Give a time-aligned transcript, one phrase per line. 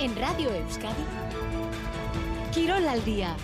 [0.00, 1.04] En Radio Euskadi,
[2.54, 3.36] Quirol al día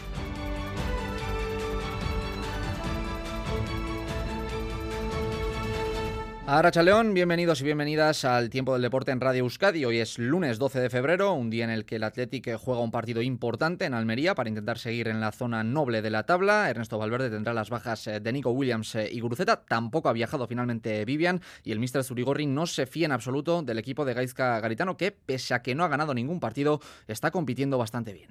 [6.48, 9.84] Aracha León, bienvenidos y bienvenidas al Tiempo del Deporte en Radio Euskadi.
[9.84, 12.93] Hoy es lunes 12 de febrero, un día en el que el Athletic juega un
[12.93, 16.71] partido importante en Almería para intentar seguir en la zona noble de la tabla.
[16.71, 19.64] Ernesto Valverde tendrá las bajas eh, de Nico Williams eh, y Guruceta.
[19.64, 23.81] Tampoco ha viajado finalmente Vivian y el Mister Zurigorri no se fía en absoluto del
[23.81, 27.76] equipo de Gaizka Garitano que, pese a que no ha ganado ningún partido, está compitiendo
[27.76, 28.31] bastante bien.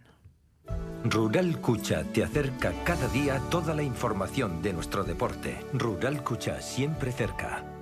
[1.04, 5.58] Rural Cucha te acerca cada día toda la información de nuestro deporte.
[5.73, 7.75] Rural Cucha siempre cerca.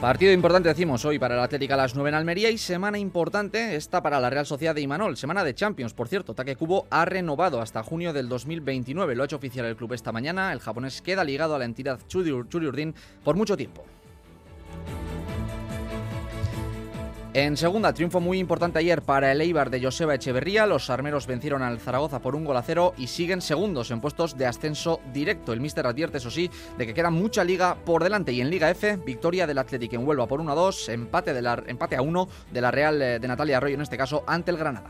[0.00, 3.74] Partido importante, decimos, hoy para el Atlético a las 9 en Almería y semana importante
[3.74, 5.16] esta para la Real Sociedad de Imanol.
[5.16, 6.34] Semana de Champions, por cierto.
[6.34, 9.16] Taque Cubo ha renovado hasta junio del 2029.
[9.16, 10.52] Lo ha hecho oficial el club esta mañana.
[10.52, 12.32] El japonés queda ligado a la entidad Churi
[13.24, 13.84] por mucho tiempo.
[17.34, 20.66] En segunda, triunfo muy importante ayer para el Eibar de Joseba Echeverría.
[20.66, 24.38] Los armeros vencieron al Zaragoza por un gol a cero y siguen segundos en puestos
[24.38, 25.52] de ascenso directo.
[25.52, 28.32] El míster advierte, eso sí, de que queda mucha liga por delante.
[28.32, 31.96] Y en Liga F, victoria del Athletic en Huelva por 1 a 2, empate, empate
[31.96, 34.88] a 1 de la Real eh, de Natalia Arroyo, en este caso, ante el Granada.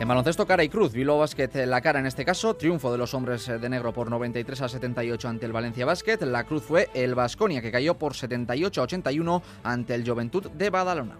[0.00, 3.12] En baloncesto cara y cruz, Bilbao Basket la cara en este caso, triunfo de los
[3.12, 7.14] hombres de negro por 93 a 78 ante el Valencia Basket, la cruz fue el
[7.14, 11.18] Vasconia que cayó por 78 a 81 ante el Juventud de Badalona.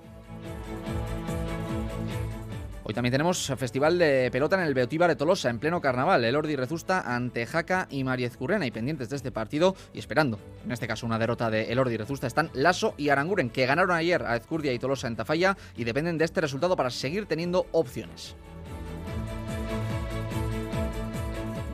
[2.84, 6.25] Hoy también tenemos festival de pelota en el Beotíbar de Tolosa, en pleno carnaval.
[6.25, 8.67] El Ordi Rezusta ante Jaca y Mariez Currena.
[8.67, 11.98] Y pendientes de este partido y esperando, en este caso, una derrota de El Ordi
[11.98, 15.84] Rezusta, están Lasso y Aranguren, que ganaron ayer a Ezcurdia y Tolosa en Tafalla y
[15.84, 18.34] dependen de este resultado para seguir teniendo opciones.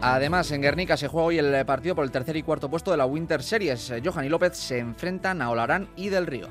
[0.01, 2.97] Además, en Guernica se juega hoy el partido por el tercer y cuarto puesto de
[2.97, 3.93] la Winter Series.
[4.05, 6.49] Johan y López se enfrentan a Olarán y Del Río.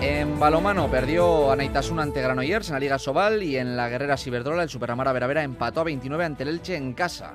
[0.00, 4.62] En balomano perdió Anaitasuna ante Granollers en la Liga Sobal y en la Guerrera Ciberdrola
[4.62, 7.32] el Superamara Veravera empató a 29 ante el Elche en casa.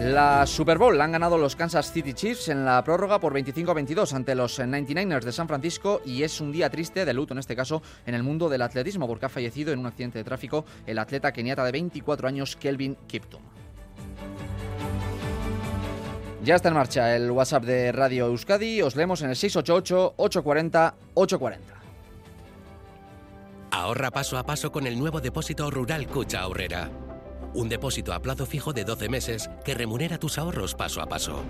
[0.00, 3.72] La Super Bowl la han ganado los Kansas City Chiefs en la prórroga por 25
[3.72, 7.34] a 22 ante los 99ers de San Francisco y es un día triste de luto
[7.34, 10.24] en este caso en el mundo del atletismo porque ha fallecido en un accidente de
[10.24, 13.42] tráfico el atleta keniata de 24 años Kelvin Kiptum.
[16.44, 21.58] Ya está en marcha el WhatsApp de Radio Euskadi, os leemos en el 688-840-840.
[23.72, 26.88] Ahorra paso a paso con el nuevo depósito rural Cucha Ahorrera
[27.58, 31.42] un depósito a plazo fijo de 12 meses que remunera tus ahorros paso a paso.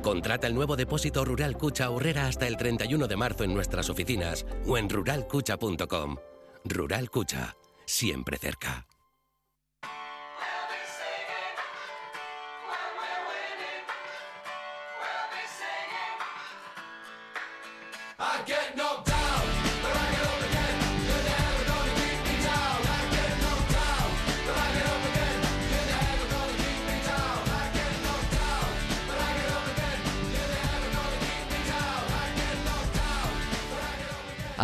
[0.00, 4.46] Contrata el nuevo depósito Rural Cucha Ahorrera hasta el 31 de marzo en nuestras oficinas
[4.66, 6.16] o en ruralcucha.com.
[6.64, 8.86] Rural Cucha, siempre cerca.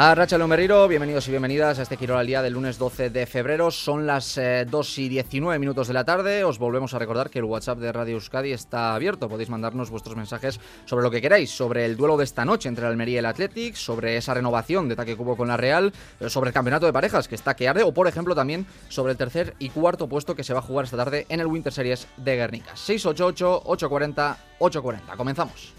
[0.01, 3.73] A Lomeriro, bienvenidos y bienvenidas a este Giro al Día del lunes 12 de febrero.
[3.73, 4.39] Son las
[4.71, 6.45] 2 eh, y 19 minutos de la tarde.
[6.45, 9.29] Os volvemos a recordar que el WhatsApp de Radio Euskadi está abierto.
[9.29, 12.85] Podéis mandarnos vuestros mensajes sobre lo que queráis, sobre el duelo de esta noche entre
[12.85, 16.31] el Almería y el Athletic, sobre esa renovación de Taque Cubo con la Real, eh,
[16.31, 19.19] sobre el campeonato de parejas que está que arde, o por ejemplo también sobre el
[19.19, 22.07] tercer y cuarto puesto que se va a jugar esta tarde en el Winter Series
[22.19, 22.77] de Guernica.
[22.77, 25.17] 688 840 840.
[25.17, 25.75] Comenzamos.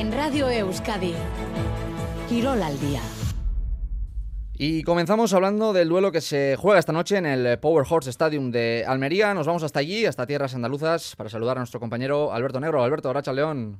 [0.00, 1.12] En Radio Euskadi.
[2.26, 3.02] Quirol al día.
[4.54, 8.50] Y comenzamos hablando del duelo que se juega esta noche en el Power Horse Stadium
[8.50, 9.34] de Almería.
[9.34, 12.82] Nos vamos hasta allí, hasta tierras andaluzas, para saludar a nuestro compañero Alberto Negro.
[12.82, 13.78] Alberto, Racha León.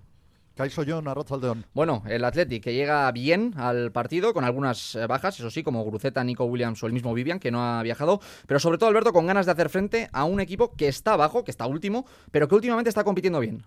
[0.54, 1.06] Caiso John,
[1.41, 1.64] León.
[1.72, 5.87] Bueno, el Athletic que llega bien al partido, con algunas eh, bajas, eso sí, como
[5.87, 9.14] Gruceta, Nico Williams o el mismo Vivian, que no ha viajado, pero sobre todo Alberto
[9.14, 12.46] con ganas de hacer frente a un equipo que está abajo, que está último, pero
[12.46, 13.64] que últimamente está compitiendo bien.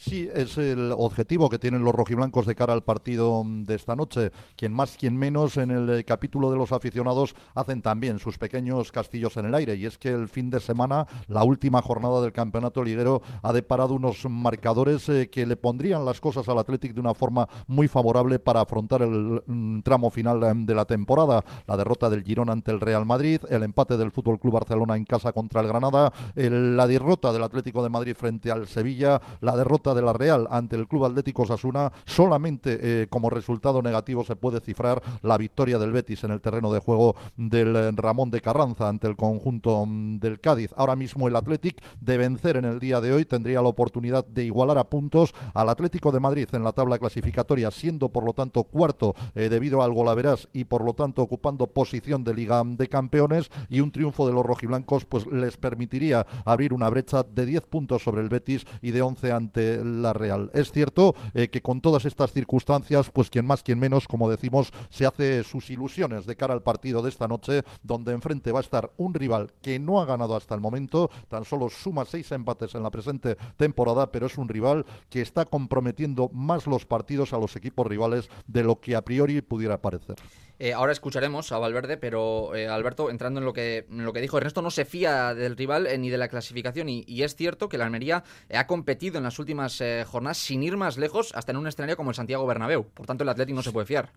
[0.00, 4.32] Sí, es el objetivo que tienen los rojiblancos de cara al partido de esta noche.
[4.56, 8.92] Quien más, quien menos, en el eh, capítulo de los aficionados hacen también sus pequeños
[8.92, 9.74] castillos en el aire.
[9.74, 13.92] Y es que el fin de semana, la última jornada del campeonato liguero, ha deparado
[13.92, 18.38] unos marcadores eh, que le pondrían las cosas al Athletic de una forma muy favorable
[18.38, 21.44] para afrontar el mm, tramo final eh, de la temporada.
[21.66, 25.04] La derrota del Girón ante el Real Madrid, el empate del Fútbol Club Barcelona en
[25.04, 29.89] casa contra el Granada, la derrota del Atlético de Madrid frente al Sevilla, la derrota
[29.90, 34.36] derrota de la Real ante el Club Atlético Sasuna, solamente eh, como resultado negativo se
[34.36, 38.40] puede cifrar la victoria del Betis en el terreno de juego del eh, Ramón de
[38.40, 40.72] Carranza ante el conjunto mm, del Cádiz.
[40.76, 44.44] Ahora mismo el Athletic de vencer en el día de hoy tendría la oportunidad de
[44.44, 48.64] igualar a puntos al Atlético de Madrid en la tabla clasificatoria, siendo por lo tanto
[48.64, 53.50] cuarto eh, debido al golaveras y por lo tanto ocupando posición de Liga de Campeones
[53.68, 58.02] y un triunfo de los rojiblancos pues les permitiría abrir una brecha de 10 puntos
[58.02, 60.50] sobre el Betis y de 11 ante la Real.
[60.54, 64.72] Es cierto eh, que con todas estas circunstancias, pues quien más, quien menos, como decimos,
[64.90, 68.62] se hace sus ilusiones de cara al partido de esta noche, donde enfrente va a
[68.62, 72.74] estar un rival que no ha ganado hasta el momento, tan solo suma seis empates
[72.74, 77.38] en la presente temporada, pero es un rival que está comprometiendo más los partidos a
[77.38, 80.16] los equipos rivales de lo que a priori pudiera parecer.
[80.62, 84.20] Eh, ahora escucharemos a Valverde, pero eh, Alberto, entrando en lo que en lo que
[84.20, 87.70] dijo Ernesto, no se fía del rival ni de la clasificación y, y, es cierto
[87.70, 89.69] que la Almería ha competido en las últimas
[90.06, 92.84] jornadas sin ir más lejos hasta en un escenario como el Santiago Bernabéu.
[92.84, 94.10] Por tanto, el Atlético no se puede fiar.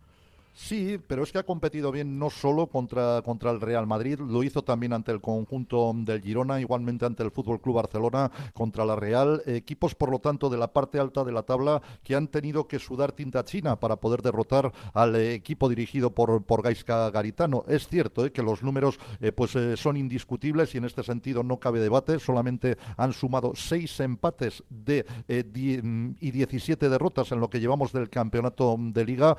[0.56, 4.44] Sí, pero es que ha competido bien no solo contra, contra el Real Madrid, lo
[4.44, 8.96] hizo también ante el conjunto del Girona, igualmente ante el Fútbol Club Barcelona, contra la
[8.96, 9.42] Real.
[9.48, 12.78] Equipos, por lo tanto, de la parte alta de la tabla que han tenido que
[12.78, 17.66] sudar tinta china para poder derrotar al equipo dirigido por, por Gaisca Garitano.
[17.68, 21.42] Es cierto eh, que los números eh, pues, eh, son indiscutibles y en este sentido
[21.42, 22.20] no cabe debate.
[22.20, 28.78] Solamente han sumado seis empates de, y 17 derrotas en lo que llevamos del campeonato
[28.80, 29.36] de liga.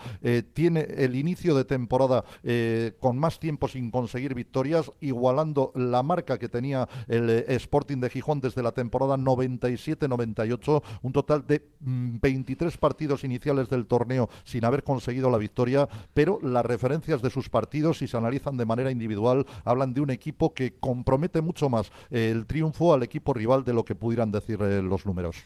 [0.52, 6.38] tiene el inicio de temporada eh, con más tiempo sin conseguir victorias, igualando la marca
[6.38, 12.74] que tenía el eh, Sporting de Gijón desde la temporada 97-98, un total de 23
[12.74, 17.48] mm, partidos iniciales del torneo sin haber conseguido la victoria, pero las referencias de sus
[17.48, 21.90] partidos, si se analizan de manera individual, hablan de un equipo que compromete mucho más
[22.10, 25.36] eh, el triunfo al equipo rival de lo que pudieran decir los números.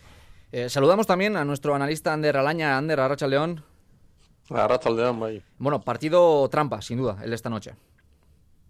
[0.69, 2.76] saludamos también a nuestro analista Ander Alaña.
[2.76, 3.64] Ander, Arracha León.
[5.59, 7.75] Bueno, partido trampa, sin duda, el de esta noche.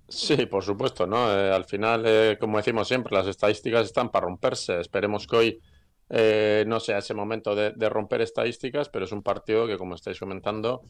[0.09, 1.31] Sí, por supuesto, ¿no?
[1.31, 4.81] Eh, al final, eh, como decimos siempre, las estadísticas están para romperse.
[4.81, 5.61] Esperemos que hoy
[6.09, 10.19] eh, no sea ese momento de, romper estadísticas, pero es un partido que, como estáis
[10.19, 10.83] comentando,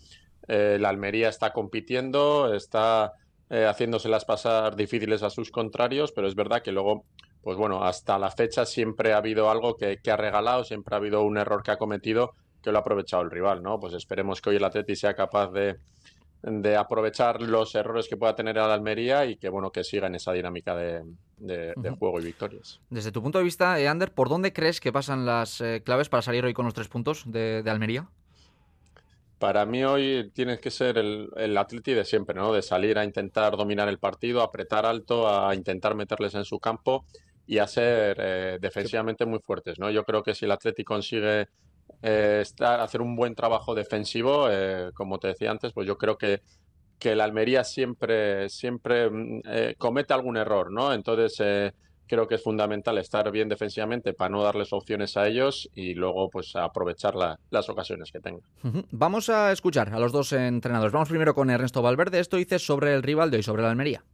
[0.46, 3.12] la Almería está compitiendo, está
[3.50, 7.04] haciéndoselas pasar difíciles a sus contrarios, pero es verdad que luego,
[7.42, 10.98] pues bueno, hasta la fecha siempre ha habido algo que, que ha regalado, siempre ha
[10.98, 12.34] habido un error que ha cometido
[12.68, 13.80] que lo ha aprovechado el rival, ¿no?
[13.80, 15.78] Pues esperemos que hoy el Atleti sea capaz de,
[16.42, 20.16] de aprovechar los errores que pueda tener el Almería y que bueno que siga en
[20.16, 21.02] esa dinámica de,
[21.98, 22.80] juego y victorias.
[22.90, 26.10] Desde tu punto de vista, eh, Ander, ¿por dónde crees que pasan las eh, claves
[26.10, 28.06] para salir hoy con los tres puntos de, Almería?
[29.38, 32.52] Para mí hoy tiene que ser el, el Atleti de siempre, ¿no?
[32.52, 37.06] De salir a intentar dominar el partido, apretar alto, a intentar meterles en su campo
[37.48, 39.90] y a ser eh, defensivamente muy fuertes, ¿no?
[39.90, 41.48] Yo creo que si el Atleti consigue
[42.02, 44.48] eh, estar, hacer un buen trabajo defensivo.
[44.50, 46.42] Eh, como te decía antes, pues yo creo que,
[46.98, 50.92] que el Almería siempre, siempre mm, eh, comete algún error, ¿no?
[50.92, 51.42] Entonces
[52.06, 56.30] creo que es fundamental estar bien defensivamente para no darles opciones a ellos y luego
[56.30, 57.14] pues aprovechar
[57.50, 58.42] las ocasiones que tengan.
[58.90, 60.92] Vamos a escuchar a los dos entrenadores.
[60.92, 62.20] Vamos primero con Ernesto Valverde.
[62.20, 64.04] Esto dice sobre el rival de hoy, sobre el Almería.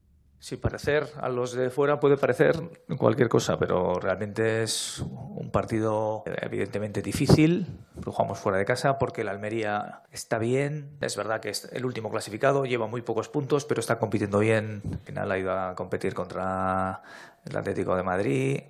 [0.45, 2.61] Sí, parecer a los de fuera puede parecer
[2.99, 7.67] cualquier cosa, pero realmente es un partido evidentemente difícil.
[8.05, 10.99] Jugamos fuera de casa porque el Almería está bien.
[11.01, 14.83] Es verdad que es el último clasificado, lleva muy pocos puntos, pero está compitiendo bien.
[14.93, 17.01] Al final ha ido a competir contra
[17.47, 18.61] el Atlético de Madrid.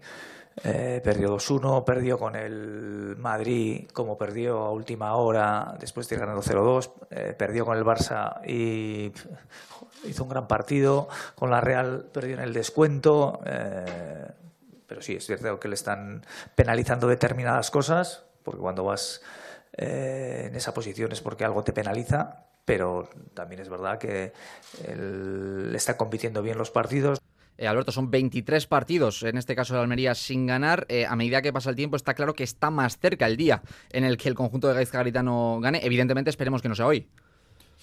[0.63, 6.21] Eh, perdió 2-1, perdió con el Madrid como perdió a última hora después de ir
[6.21, 9.13] ganando 0-2, eh, perdió con el Barça y
[10.05, 14.27] hizo un gran partido, con la Real perdió en el descuento, eh,
[14.87, 19.23] pero sí, es cierto que le están penalizando determinadas cosas, porque cuando vas
[19.77, 24.33] en esa posición es porque algo te penaliza, pero también es verdad que
[24.87, 27.21] él está compitiendo bien los partidos.
[27.57, 30.87] Eh, Alberto, son 23 partidos, en este caso de Almería, sin ganar.
[30.89, 33.63] Eh, a medida que pasa el tiempo, está claro que está más cerca el día
[33.91, 35.81] en el que el conjunto de Gaizka Garitano gane.
[35.85, 37.07] Evidentemente, esperemos que no sea hoy.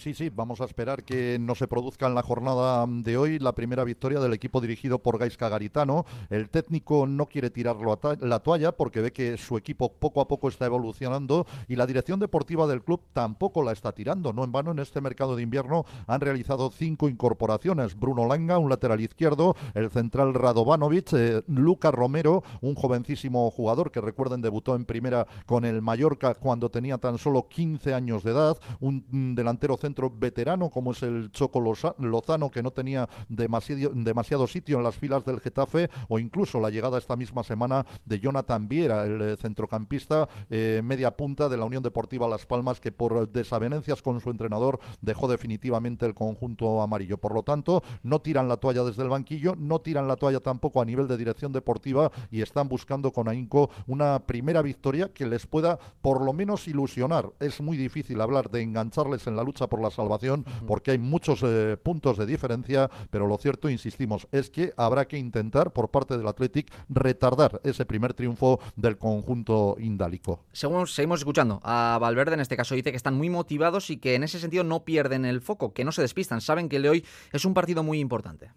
[0.02, 3.54] Sí, sí, vamos a esperar que no se produzca en la jornada de hoy la
[3.54, 6.08] primera victoria del equipo dirigido por Gaisca Garitano.
[6.32, 10.28] El técnico no quiere tirarlo a la toalla porque ve que su equipo poco a
[10.28, 14.34] poco está evolucionando y la dirección deportiva del club tampoco la está tirando.
[14.34, 17.96] No en vano, en este mercado de invierno han realizado cinco incorporaciones.
[17.96, 24.02] Bruno Langa, un lateral izquierdo, el central Radovanovic, eh, Luca Romero, un jovencísimo jugador que
[24.02, 28.58] recuerden debutó en primera con el Mallorca cuando tenía tan solo 15 años de edad,
[28.80, 34.78] un delantero centro veterano como es el Choco Lozano, que no tenía demasiado, demasiado sitio
[34.78, 39.04] en las filas del Getafe, o incluso la llegada esta misma semana de Jonathan Viera,
[39.06, 44.02] el eh, centrocampista eh, media punta de la Unión Deportiva Las Palmas, que por desavenencias
[44.02, 47.18] con su entrenador dejó definitivamente el conjunto amarillo.
[47.18, 50.82] Por lo tanto, no tiran la toalla desde el banquillo, no tiran la toalla tampoco
[50.82, 55.46] a nivel de dirección deportiva y están buscando con AINCO una primera victoria que les
[55.48, 57.32] pueda por lo menos ilusionar.
[57.40, 61.42] Es muy difícil hablar de engancharles en la lucha por la salvación porque hay muchos
[61.44, 66.18] eh, puntos de diferencia, pero lo cierto, insistimos, es que habrá que intentar por parte
[66.18, 70.44] del Athletic retardar ese primer triunfo del conjunto indálico.
[70.52, 74.16] Según seguimos escuchando a Valverde, en este caso dice que están muy motivados y que
[74.16, 76.90] en ese sentido no pierden el foco, que no se despistan, saben que el de
[76.90, 78.52] hoy es un partido muy importante.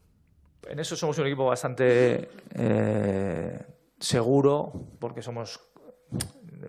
[0.69, 3.67] En eso somos un equipo bastante eh,
[4.01, 5.61] seguro, porque somos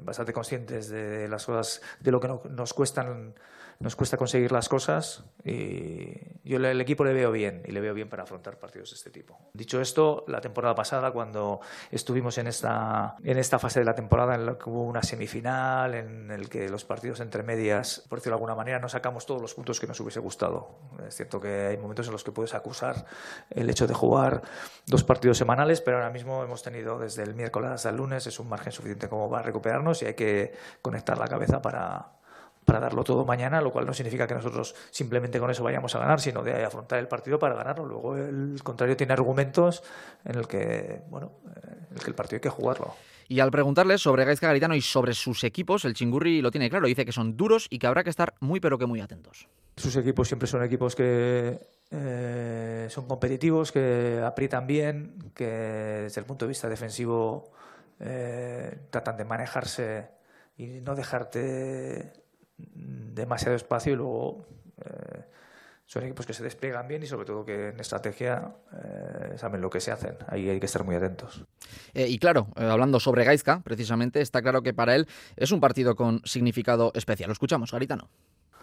[0.02, 3.34] bastante conscientes de las cosas, de lo que nos cuestan
[3.80, 7.94] nos cuesta conseguir las cosas y yo el equipo le veo bien y le veo
[7.94, 9.38] bien para afrontar partidos de este tipo.
[9.54, 11.60] Dicho esto, la temporada pasada, cuando
[11.92, 15.94] estuvimos en esta, en esta fase de la temporada en la que hubo una semifinal,
[15.94, 19.42] en el que los partidos entre medias, por decirlo de alguna manera, no sacamos todos
[19.42, 20.80] los puntos que nos hubiese gustado.
[21.08, 23.06] Es cierto que hay momentos en los que puedes acusar
[23.50, 24.42] el hecho de jugar
[24.86, 28.40] dos partidos semanales, pero ahora mismo hemos tenido desde el miércoles hasta el lunes, es
[28.40, 32.16] un margen suficiente como para recuperarnos y hay que conectar la cabeza para,
[32.66, 36.00] para darlo todo mañana, lo cual no significa que nosotros simplemente con eso vayamos a
[36.00, 37.86] ganar, sino de afrontar el partido para ganarlo.
[37.86, 39.84] Luego el contrario tiene argumentos
[40.26, 42.96] en el que, bueno, en el que el partido hay que jugarlo.
[43.28, 46.88] Y al preguntarle sobre Gaizka Garitano y sobre sus equipos, el Chingurri lo tiene claro,
[46.88, 49.48] dice que son duros y que habrá que estar muy pero que muy atentos.
[49.78, 51.60] Sus equipos siempre son equipos que
[51.92, 57.52] eh, son competitivos, que aprietan bien, que desde el punto de vista defensivo
[58.00, 60.08] eh, tratan de manejarse
[60.58, 62.25] y no dejarte
[62.58, 64.46] demasiado espacio y luego
[64.84, 65.24] eh,
[65.86, 69.70] son equipos que se despliegan bien y sobre todo que en estrategia eh, saben lo
[69.70, 70.18] que se hacen.
[70.28, 71.46] Ahí hay que estar muy atentos.
[71.94, 75.96] Eh, y claro, hablando sobre Gaizka, precisamente, está claro que para él es un partido
[75.96, 77.28] con significado especial.
[77.30, 78.10] Lo escuchamos, Garitano.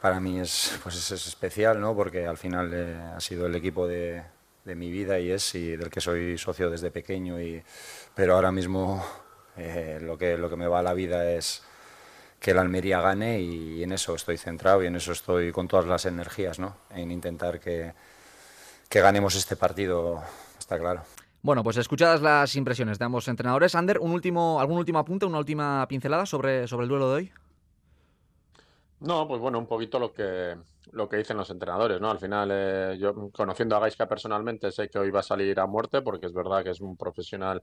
[0.00, 1.94] Para mí es, pues es especial, ¿no?
[1.94, 2.74] porque al final
[3.14, 4.24] ha sido el equipo de,
[4.64, 7.40] de, mi vida y es y del que soy socio desde pequeño.
[7.40, 7.62] Y,
[8.16, 9.04] pero ahora mismo
[10.00, 11.62] lo, que, lo que me va a la vida es
[12.42, 15.86] que el Almería gane y en eso estoy centrado y en eso estoy con todas
[15.86, 16.76] las energías, ¿no?
[16.90, 17.94] En intentar que,
[18.88, 20.20] que ganemos este partido,
[20.58, 21.02] está claro.
[21.40, 25.38] Bueno, pues escuchadas las impresiones de ambos entrenadores, Ander, un último, ¿algún último apunte, una
[25.38, 27.32] última pincelada sobre, sobre el duelo de hoy?
[28.98, 30.56] No, pues bueno, un poquito lo que,
[30.90, 32.10] lo que dicen los entrenadores, ¿no?
[32.10, 35.66] Al final, eh, yo conociendo a Gaisca personalmente, sé que hoy va a salir a
[35.66, 37.62] muerte porque es verdad que es un profesional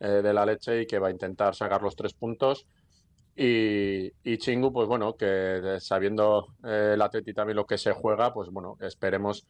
[0.00, 2.66] eh, de la leche y que va a intentar sacar los tres puntos
[3.36, 8.32] y, y Chingu, pues bueno, que sabiendo eh, el Atleti también lo que se juega,
[8.32, 9.46] pues bueno, esperemos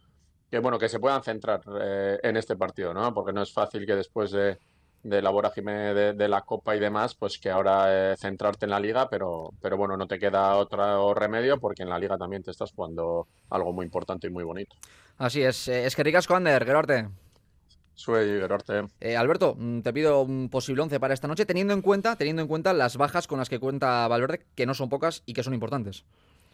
[0.50, 3.14] que bueno que se puedan centrar eh, en este partido, ¿no?
[3.14, 4.59] Porque no es fácil que después de,
[5.02, 8.81] de la vorágine de, la Copa y demás, pues que ahora eh, centrarte en la
[8.81, 12.50] Liga, pero, pero bueno, no te queda otro remedio porque en la Liga también te
[12.50, 14.75] estás jugando algo muy importante y muy bonito.
[15.19, 15.69] Así es.
[15.69, 17.09] Es que ricas Ander, Gerarte.
[17.97, 18.43] Soy
[19.00, 22.43] eh, Alberto, mm, te pido un posible once para esta noche, teniendo en cuenta, teniendo
[22.43, 25.43] en cuenta las bajas con las que cuenta Valverde, que no son pocas y que
[25.43, 26.05] son importantes.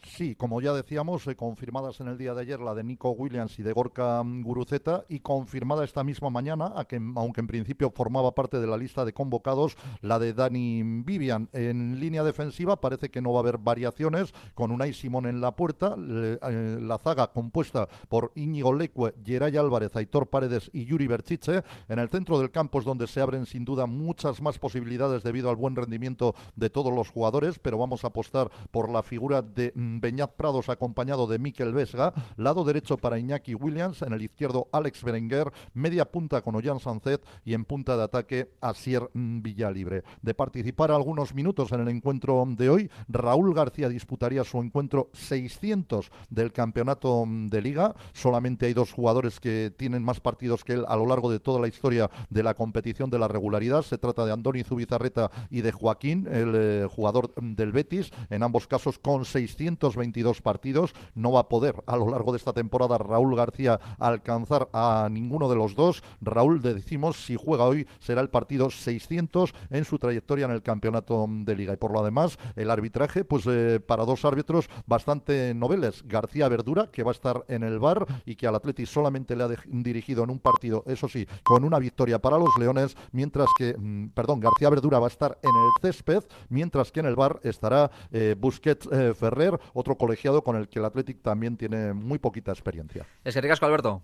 [0.05, 3.59] Sí, como ya decíamos, eh, confirmadas en el día de ayer la de Nico Williams
[3.59, 8.35] y de Gorka Guruceta y confirmada esta misma mañana, a que, aunque en principio formaba
[8.35, 11.49] parte de la lista de convocados, la de Dani Vivian.
[11.53, 15.55] En línea defensiva parece que no va a haber variaciones, con Unai Simón en la
[15.55, 21.63] puerta, eh, la zaga compuesta por Íñigo Leque, Geray Álvarez, Aitor Paredes y Yuri Berchiche.
[21.89, 25.49] En el centro del campo es donde se abren sin duda muchas más posibilidades debido
[25.49, 29.73] al buen rendimiento de todos los jugadores, pero vamos a apostar por la figura de
[29.75, 34.69] mm, Beñat Prados acompañado de Miquel Vesga, lado derecho para Iñaki Williams, en el izquierdo
[34.73, 40.05] Alex Berenguer, media punta con Ollán Sancet y en punta de ataque Asier Villalibre.
[40.23, 46.11] De participar algunos minutos en el encuentro de hoy, Raúl García disputaría su encuentro 600
[46.31, 47.95] del campeonato de liga.
[48.13, 51.61] Solamente hay dos jugadores que tienen más partidos que él a lo largo de toda
[51.61, 53.83] la historia de la competición de la regularidad.
[53.83, 58.67] Se trata de Andoni Zubizarreta y de Joaquín, el eh, jugador del Betis, en ambos
[58.67, 60.95] casos con 600 22 partidos.
[61.15, 65.49] No va a poder a lo largo de esta temporada Raúl García alcanzar a ninguno
[65.49, 66.03] de los dos.
[66.21, 71.27] Raúl, decimos, si juega hoy será el partido 600 en su trayectoria en el campeonato
[71.29, 71.75] de liga.
[71.75, 76.03] Y por lo demás, el arbitraje, pues eh, para dos árbitros bastante noveles.
[76.07, 79.45] García Verdura, que va a estar en el bar y que al Atleti solamente le
[79.45, 83.75] ha dirigido en un partido, eso sí, con una victoria para los Leones, mientras que,
[83.77, 87.41] mm, perdón, García Verdura va a estar en el césped, mientras que en el bar
[87.43, 92.19] estará eh, Busquets eh, Ferrer otro colegiado con el que el Athletic también tiene muy
[92.19, 93.07] poquita experiencia.
[93.25, 94.02] Es que ricasco, Alberto.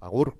[0.00, 0.36] Agur.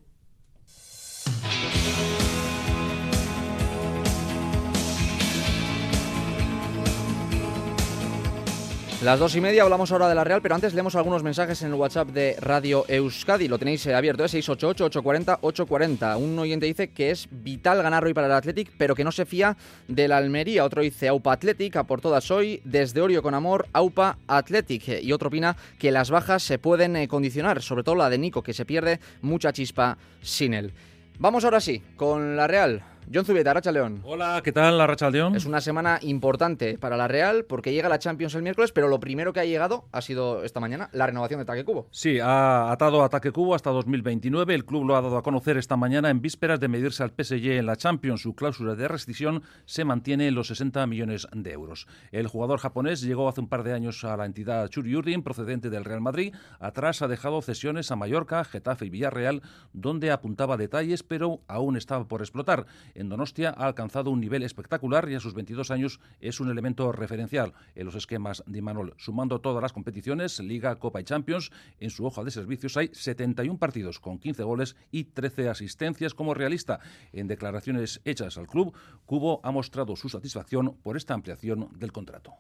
[9.07, 11.69] Las dos y media hablamos ahora de la Real, pero antes leemos algunos mensajes en
[11.69, 13.47] el WhatsApp de Radio Euskadi.
[13.47, 14.27] Lo tenéis eh, abierto, ¿eh?
[14.27, 16.19] 688-840-840.
[16.19, 19.25] Un oyente dice que es vital ganar hoy para el Athletic, pero que no se
[19.25, 20.65] fía de la Almería.
[20.65, 25.01] Otro dice Aupa Athletic, a por todas hoy, desde Orio con amor, Aupa Athletic.
[25.01, 28.43] Y otro opina que las bajas se pueden eh, condicionar, sobre todo la de Nico,
[28.43, 30.73] que se pierde mucha chispa sin él.
[31.21, 32.83] Vamos ahora sí, con la Real.
[33.13, 34.01] John Zubieta, Racha León.
[34.03, 35.37] Hola, ¿qué tal, la Racha León?
[35.37, 38.99] Es una semana importante para la Real porque llega la Champions el miércoles, pero lo
[38.99, 41.87] primero que ha llegado ha sido esta mañana la renovación de Taque Cubo.
[41.93, 44.53] Sí, ha atado a Taque Cubo hasta 2029.
[44.53, 47.53] El club lo ha dado a conocer esta mañana en vísperas de medirse al PSG
[47.53, 48.23] en la Champions.
[48.23, 51.87] Su cláusula de rescisión se mantiene en los 60 millones de euros.
[52.11, 55.85] El jugador japonés llegó hace un par de años a la entidad Churiurdin, procedente del
[55.85, 56.35] Real Madrid.
[56.59, 62.09] Atrás ha dejado cesiones a Mallorca, Getafe y Villarreal, donde apuntaba detalles, pero aún estaba
[62.09, 62.67] por explotar
[62.97, 66.91] en Donostia ha alcanzado un nivel espectacular y a sus 22 años es un elemento
[66.93, 68.95] referencial en los esquemas de Imanol.
[68.97, 73.59] Sumando todas las competiciones, Liga, Copa y Champions, en su hoja de servicios hay 71
[73.59, 76.81] partidos con 15 goles y 13 asistencias como realista.
[77.13, 78.75] En declaraciones hechas al club,
[79.05, 82.33] Cubo ha mostrado su satisfacción por esta ampliación del contrato.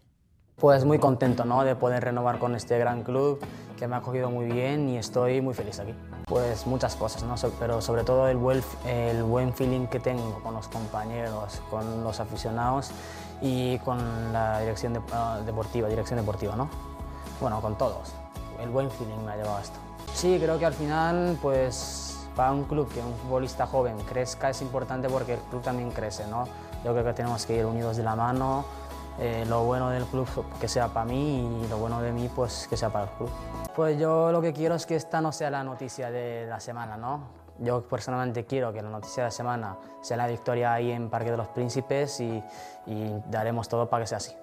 [0.59, 1.65] Pues muy contento ¿no?
[1.65, 3.39] de poder renovar con este gran club
[3.77, 5.95] que me ha acogido muy bien y estoy muy feliz aquí.
[6.25, 7.35] Pues muchas cosas, ¿no?
[7.61, 12.21] pero sobre todo el buen, el buen feeling que tengo con los compañeros, con los
[12.21, 12.91] aficionados
[13.43, 13.99] y con
[14.33, 16.71] la dirección de, uh, deportiva, dirección deportiva, ¿no?
[17.39, 18.15] Bueno, con todos.
[18.59, 19.79] El buen feeling me ha llevado a esto.
[20.15, 24.63] Sí, creo que al final, pues para un club que un futbolista joven crezca es
[24.63, 26.45] importante porque el club también crece, ¿no?
[26.83, 28.65] Yo creo que tenemos que ir unidos de la mano
[29.19, 30.29] eh, lo bueno del club
[30.61, 33.31] que sea para mí y lo bueno de mí pues que sea para el club.
[33.75, 36.97] Pues yo lo que quiero es que esta no sea la noticia de la semana,
[36.97, 37.29] ¿no?
[37.59, 41.31] Yo personalmente quiero que la noticia de la semana sea la victoria ahí en Parque
[41.31, 42.43] de los Príncipes y,
[42.87, 44.35] y daremos todo para que sea así.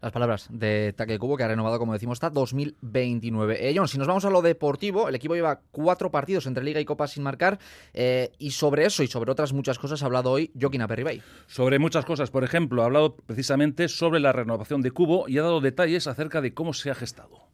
[0.00, 3.68] Las palabras de Taque Cubo, que ha renovado, como decimos, hasta 2029.
[3.68, 6.78] Eh, John, si nos vamos a lo deportivo, el equipo lleva cuatro partidos entre Liga
[6.78, 7.58] y Copa sin marcar.
[7.94, 11.20] Eh, y sobre eso y sobre otras muchas cosas ha hablado hoy Joaquín Aperribay.
[11.48, 12.30] Sobre muchas cosas.
[12.30, 16.40] Por ejemplo, ha hablado precisamente sobre la renovación de Cubo y ha dado detalles acerca
[16.40, 17.48] de cómo se ha gestado.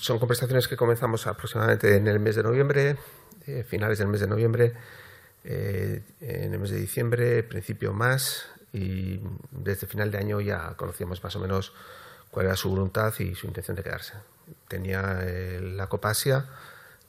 [0.00, 2.96] Son conversaciones que comenzamos aproximadamente en el mes de noviembre,
[3.46, 4.72] eh, finales del mes de noviembre,
[5.44, 9.20] eh, en el mes de diciembre, principio más, y
[9.52, 11.72] desde final de año ya conocíamos más o menos
[12.32, 14.14] cuál era su voluntad y su intención de quedarse.
[14.66, 16.46] Tenía eh, la Copa Asia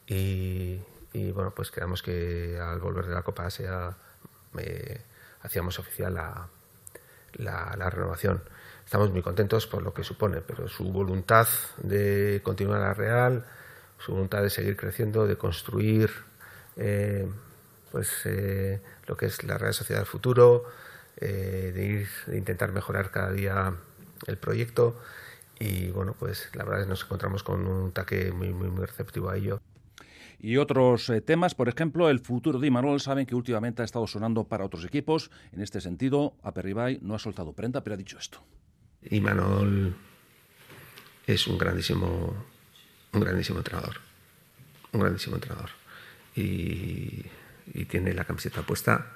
[0.05, 0.79] y,
[1.11, 3.97] y, bueno, pues quedamos que al volver de la Copa Asia
[4.59, 5.01] eh,
[5.41, 8.43] hacíamos oficial la, renovación.
[8.85, 11.47] Estamos muy contentos por lo que supone, pero su voluntad
[11.77, 13.45] de continuar a la Real,
[13.97, 16.11] su voluntad de seguir creciendo, de construir
[16.77, 17.27] eh,
[17.91, 18.27] pues
[19.07, 20.65] lo que es la Real Sociedad del futuro,
[21.17, 23.73] eh, de ir, de intentar mejorar cada día
[24.27, 24.99] el proyecto
[25.59, 28.85] y bueno, pues la verdad es que nos encontramos con un taque muy, muy, muy
[28.85, 29.61] receptivo a ello.
[30.39, 34.05] Y otros eh, temas, por ejemplo, el futuro de Imanol, saben que últimamente ha estado
[34.05, 35.31] sonando para otros equipos.
[35.53, 38.39] En este sentido, Aperribay no ha soltado prenda, pero ha dicho esto.
[39.09, 39.95] Imanol
[41.25, 42.35] es un grandísimo,
[43.13, 43.95] un grandísimo entrenador.
[44.91, 45.69] Un grandísimo entrenador.
[46.35, 47.25] Y,
[47.73, 49.13] y tiene la camiseta puesta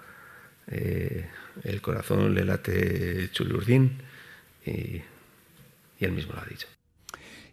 [0.70, 1.28] eh,
[1.64, 4.02] el corazón le late Chulurdín
[4.66, 5.04] y, y,
[6.00, 6.68] él mismo lo ha dicho.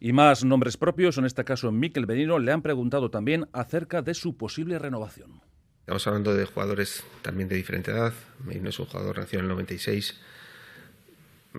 [0.01, 4.15] Y más nombres propios, en este caso Miquel Benino, le han preguntado también acerca de
[4.15, 5.41] su posible renovación.
[5.81, 8.13] Estamos hablando de jugadores también de diferente edad.
[8.41, 10.21] Benino es un jugador nacido en el 96.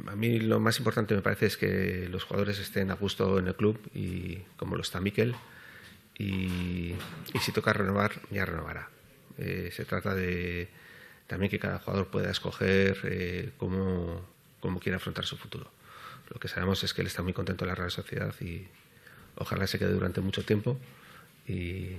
[0.06, 3.48] A mí lo más importante me parece es que los jugadores estén a gusto en
[3.48, 5.34] el club y como lo está Miquel.
[6.20, 6.94] Y,
[7.34, 8.90] y si toca renovar, ya renovará.
[9.38, 10.68] Eh, se trata de,
[11.28, 14.26] también que cada jugador pueda escoger eh, cómo,
[14.60, 15.70] cómo, quiere afrontar su futuro.
[16.30, 18.68] Lo que sabemos es que él está muy contento en la Real Sociedad y
[19.36, 20.80] ojalá se quede durante mucho tiempo
[21.48, 21.98] y,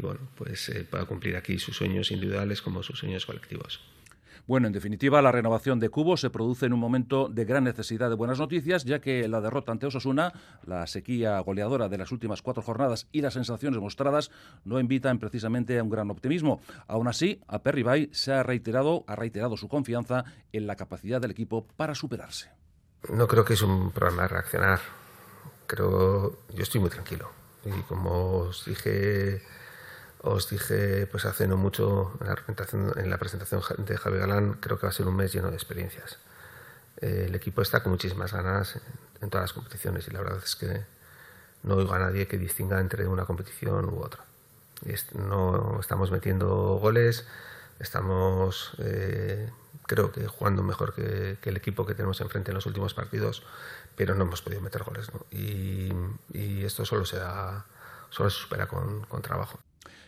[0.00, 3.80] bueno, pues eh, pueda cumplir aquí sus sueños individuales como sus sueños colectivos.
[4.46, 8.08] Bueno, en definitiva, la renovación de Cubo se produce en un momento de gran necesidad
[8.08, 10.32] de buenas noticias, ya que la derrota ante Osasuna,
[10.64, 14.30] la sequía goleadora de las últimas cuatro jornadas y las sensaciones mostradas
[14.64, 16.60] no invitan precisamente a un gran optimismo.
[16.86, 21.32] Aún así, a Perribay se ha reiterado, ha reiterado su confianza en la capacidad del
[21.32, 22.48] equipo para superarse.
[23.08, 24.78] No creo que es un problema de reaccionar.
[25.66, 27.32] Creo, yo estoy muy tranquilo.
[27.64, 29.42] Y como os dije
[30.26, 34.54] os dije pues hace no mucho en la presentación, en la presentación de Javi Galán,
[34.54, 36.18] creo que va a ser un mes lleno de experiencias.
[37.00, 38.80] Eh, el equipo está con muchísimas ganas
[39.20, 40.84] en, todas las competiciones y la verdad es que
[41.62, 44.24] no oigo a nadie que distinga entre una competición u otra.
[45.14, 47.26] No estamos metiendo goles,
[47.78, 49.50] estamos eh,
[49.86, 53.42] creo que jugando mejor que, el equipo que tenemos enfrente en los últimos partidos,
[53.96, 55.10] pero no hemos podido meter goles.
[55.30, 55.92] Y,
[56.64, 57.18] esto solo se,
[58.10, 59.58] solo se supera con trabajo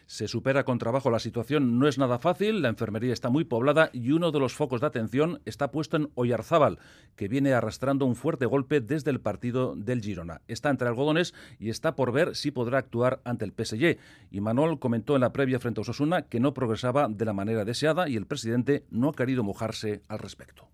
[0.09, 1.11] se supera con trabajo.
[1.11, 4.55] La situación no es nada fácil, la enfermería está muy poblada y uno de los
[4.55, 6.79] focos de atención está puesto en Oyarzábal,
[7.15, 10.41] que viene arrastrando un fuerte golpe desde el partido del Girona.
[10.49, 13.99] Está entre algodones y está por ver si podrá actuar ante el PSG.
[14.31, 17.67] Y Manuel comentó en la previa frente a Osasuna que no progresaba de la manera
[17.67, 20.67] deseada y el presidente no ha querido mojarse al respecto.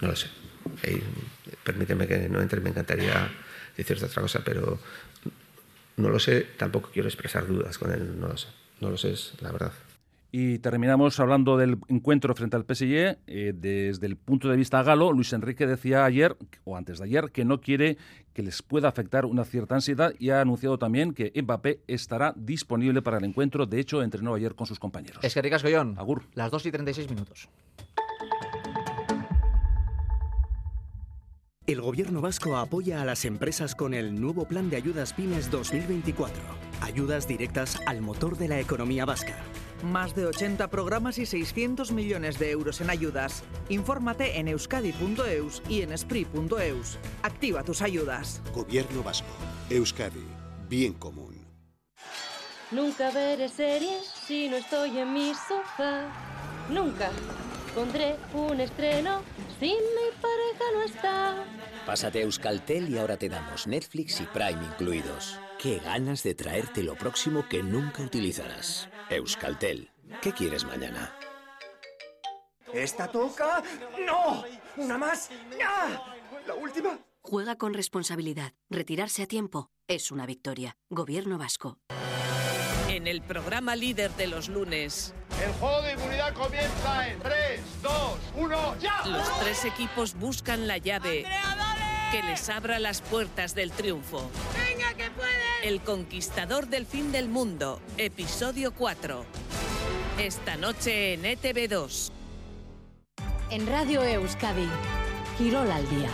[0.00, 0.26] No lo sé.
[1.62, 3.30] permíteme que no entre, me encantaría
[3.76, 4.80] decirte otra cosa, pero
[5.96, 8.48] no lo sé, tampoco quiero expresar dudas con él, no lo sé
[8.80, 9.72] no lo sé, la verdad.
[10.32, 13.18] Y terminamos hablando del encuentro frente al PSG.
[13.26, 17.32] Eh, desde el punto de vista galo, Luis Enrique decía ayer, o antes de ayer,
[17.32, 17.96] que no quiere
[18.32, 23.02] que les pueda afectar una cierta ansiedad y ha anunciado también que Mbappé estará disponible
[23.02, 23.66] para el encuentro.
[23.66, 25.24] De hecho, entrenó ayer con sus compañeros.
[25.24, 25.98] Es que Ricas Goyón.
[25.98, 26.22] Agur.
[26.34, 27.48] Las 2 y 36 minutos.
[31.66, 36.69] El gobierno vasco apoya a las empresas con el nuevo Plan de Ayudas Pymes 2024.
[36.92, 39.36] Ayudas directas al motor de la economía vasca.
[39.84, 43.44] Más de 80 programas y 600 millones de euros en ayudas.
[43.68, 46.98] Infórmate en euskadi.eus y en esprit.eus.
[47.22, 48.42] Activa tus ayudas.
[48.52, 49.28] Gobierno vasco.
[49.70, 50.26] Euskadi.
[50.68, 51.46] Bien común.
[52.72, 56.08] Nunca veré series si no estoy en mi sofá.
[56.70, 57.10] Nunca
[57.72, 59.22] pondré un estreno
[59.60, 61.44] si mi pareja no está.
[61.86, 65.38] Pásate a Euskaltel y ahora te damos Netflix y Prime incluidos.
[65.60, 68.88] Qué ganas de traerte lo próximo que nunca utilizarás.
[69.10, 69.90] Euskaltel.
[70.22, 71.14] ¿Qué quieres mañana?
[72.72, 73.62] ¿Esta toca?
[74.06, 74.42] ¡No!
[74.78, 75.28] ¿Una más?
[75.58, 76.02] ¡Ya!
[76.46, 76.98] ¿La última?
[77.20, 78.54] Juega con responsabilidad.
[78.70, 80.78] Retirarse a tiempo es una victoria.
[80.88, 81.76] Gobierno vasco.
[82.88, 85.12] En el programa líder de los lunes.
[85.44, 87.92] El juego de inmunidad comienza en 3, 2,
[88.36, 89.04] 1, ¡ya!
[89.04, 91.26] Los tres equipos buscan la llave
[92.10, 94.30] que les abra las puertas del triunfo.
[94.54, 95.29] ¡Venga, que puede!
[95.62, 99.26] El conquistador del fin del mundo, episodio 4.
[100.18, 102.10] Esta noche en ETV2.
[103.50, 104.66] En Radio Euskadi,
[105.36, 106.08] Quirol al día.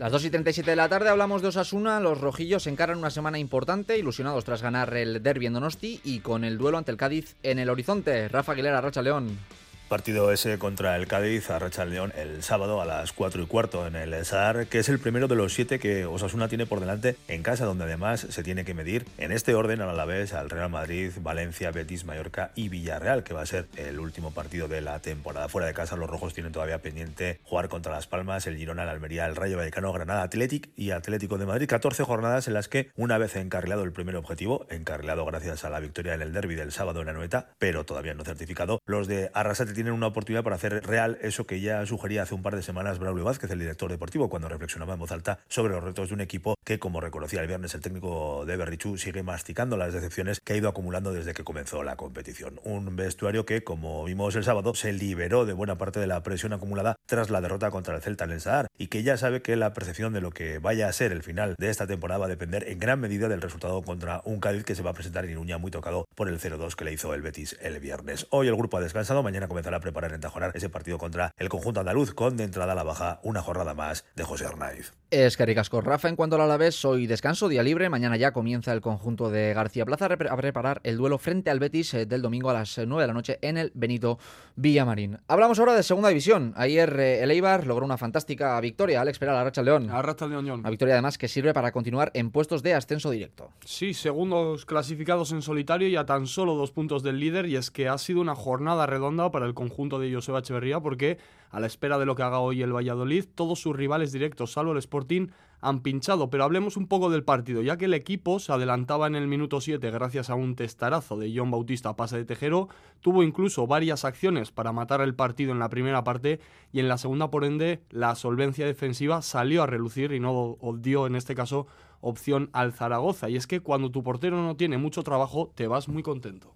[0.00, 2.00] Las 2 y 37 de la tarde hablamos de Osasuna.
[2.00, 6.42] Los rojillos encaran una semana importante, ilusionados tras ganar el derbi en Donosti y con
[6.42, 8.28] el duelo ante el Cádiz en el horizonte.
[8.28, 9.38] Rafa Aguilera, Racha León.
[9.88, 13.86] Partido ese contra el Cádiz a Racha León el sábado a las 4 y cuarto
[13.86, 17.16] en el SAR, que es el primero de los siete que Osasuna tiene por delante
[17.28, 20.70] en casa, donde además se tiene que medir en este orden al Alavés, al Real
[20.70, 24.98] Madrid, Valencia, Betis, Mallorca y Villarreal, que va a ser el último partido de la
[24.98, 25.48] temporada.
[25.48, 28.88] Fuera de casa, los rojos tienen todavía pendiente jugar contra Las Palmas, el Girona, el
[28.88, 31.68] Almería, el Rayo Vallecano, Granada Athletic y Atlético de Madrid.
[31.68, 35.78] 14 jornadas en las que, una vez encarrilado el primer objetivo, encarrilado gracias a la
[35.78, 39.30] victoria en el derby del sábado en la Noeta, pero todavía no certificado, los de
[39.32, 42.62] Arrasate tienen una oportunidad para hacer real eso que ya sugería hace un par de
[42.62, 46.14] semanas Braulio Vázquez, el director deportivo, cuando reflexionaba en voz alta sobre los retos de
[46.14, 50.40] un equipo que, como reconocía el viernes el técnico de Berrichú, sigue masticando las decepciones
[50.40, 52.58] que ha ido acumulando desde que comenzó la competición.
[52.64, 56.52] Un vestuario que, como vimos el sábado, se liberó de buena parte de la presión
[56.54, 59.56] acumulada tras la derrota contra el Celta en el Sahar y que ya sabe que
[59.56, 62.30] la percepción de lo que vaya a ser el final de esta temporada va a
[62.30, 65.32] depender en gran medida del resultado contra un Cádiz que se va a presentar en
[65.32, 68.26] Iruña muy tocado por el 0-2 que le hizo el Betis el viernes.
[68.30, 71.48] Hoy el grupo ha descansado, mañana comenzará a preparar en Tajonar ese partido contra el
[71.48, 74.92] conjunto andaluz con de entrada a la baja una jornada más de José Arnaiz.
[75.10, 75.80] Es que ricasco.
[75.80, 77.88] Rafa, en cuanto al Alavés, hoy descanso, día libre.
[77.88, 81.94] Mañana ya comienza el conjunto de García Plaza a preparar el duelo frente al Betis
[81.94, 84.18] eh, del domingo a las 9 de la noche en el Benito
[84.56, 85.18] Villamarín.
[85.28, 86.52] Hablamos ahora de segunda división.
[86.56, 89.90] Ayer eh, el Eibar logró una fantástica victoria al esperar a Racha León.
[89.90, 90.50] A Racha León.
[90.50, 93.52] Una victoria además que sirve para continuar en puestos de ascenso directo.
[93.64, 97.46] Sí, segundos clasificados en solitario y a tan solo dos puntos del líder.
[97.46, 101.18] Y es que ha sido una jornada redonda para el conjunto de Joseba Echeverría porque
[101.50, 104.70] a la espera de lo que haga hoy el Valladolid, todos sus rivales directos, salvo
[104.70, 105.28] el Sporting,
[105.60, 106.30] han pinchado.
[106.30, 109.60] Pero hablemos un poco del partido, ya que el equipo se adelantaba en el minuto
[109.60, 112.68] 7 gracias a un testarazo de John Bautista a pase de Tejero,
[113.00, 116.38] tuvo incluso varias acciones para matar el partido en la primera parte
[116.72, 121.06] y en la segunda, por ende, la solvencia defensiva salió a relucir y no dio
[121.06, 121.66] en este caso
[122.00, 123.28] opción al Zaragoza.
[123.28, 126.54] Y es que cuando tu portero no tiene mucho trabajo, te vas muy contento.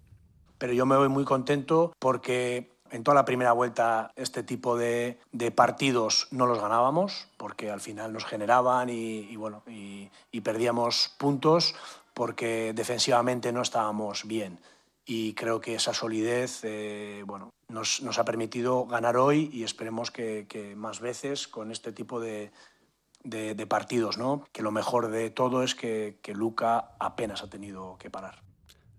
[0.58, 5.18] Pero yo me voy muy contento porque en toda la primera vuelta este tipo de,
[5.54, 11.74] partidos no los ganábamos porque al final nos generaban y, bueno, y, perdíamos puntos
[12.14, 14.58] porque defensivamente no estábamos bien.
[15.06, 20.74] y creo que esa solidez eh, bueno, nos, ha permitido ganar hoy y esperemos que,
[20.76, 22.52] más veces con este tipo de,
[23.68, 24.44] partidos, ¿no?
[24.52, 28.49] que lo mejor de todo es que Luca apenas ha tenido que parar.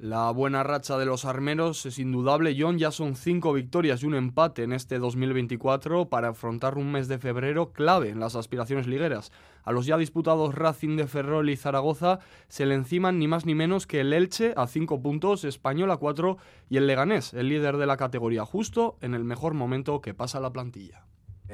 [0.02, 2.56] La buena racha de los armeros es indudable.
[2.58, 7.08] John ya son cinco victorias y un empate en este 2024 para afrontar un mes
[7.08, 9.32] de febrero clave en las aspiraciones ligueras.
[9.64, 13.54] A los ya disputados Racing de Ferrol y Zaragoza se le enciman ni más ni
[13.54, 17.78] menos que el Elche a cinco puntos, Español a cuatro y el Leganés, el líder
[17.78, 21.06] de la categoría, justo en el mejor momento que pasa la plantilla.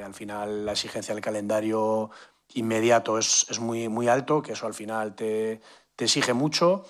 [0.01, 2.11] Al final la exigencia del calendario
[2.53, 5.59] inmediato es, es muy, muy alto, que eso al final te,
[5.97, 6.85] te exige mucho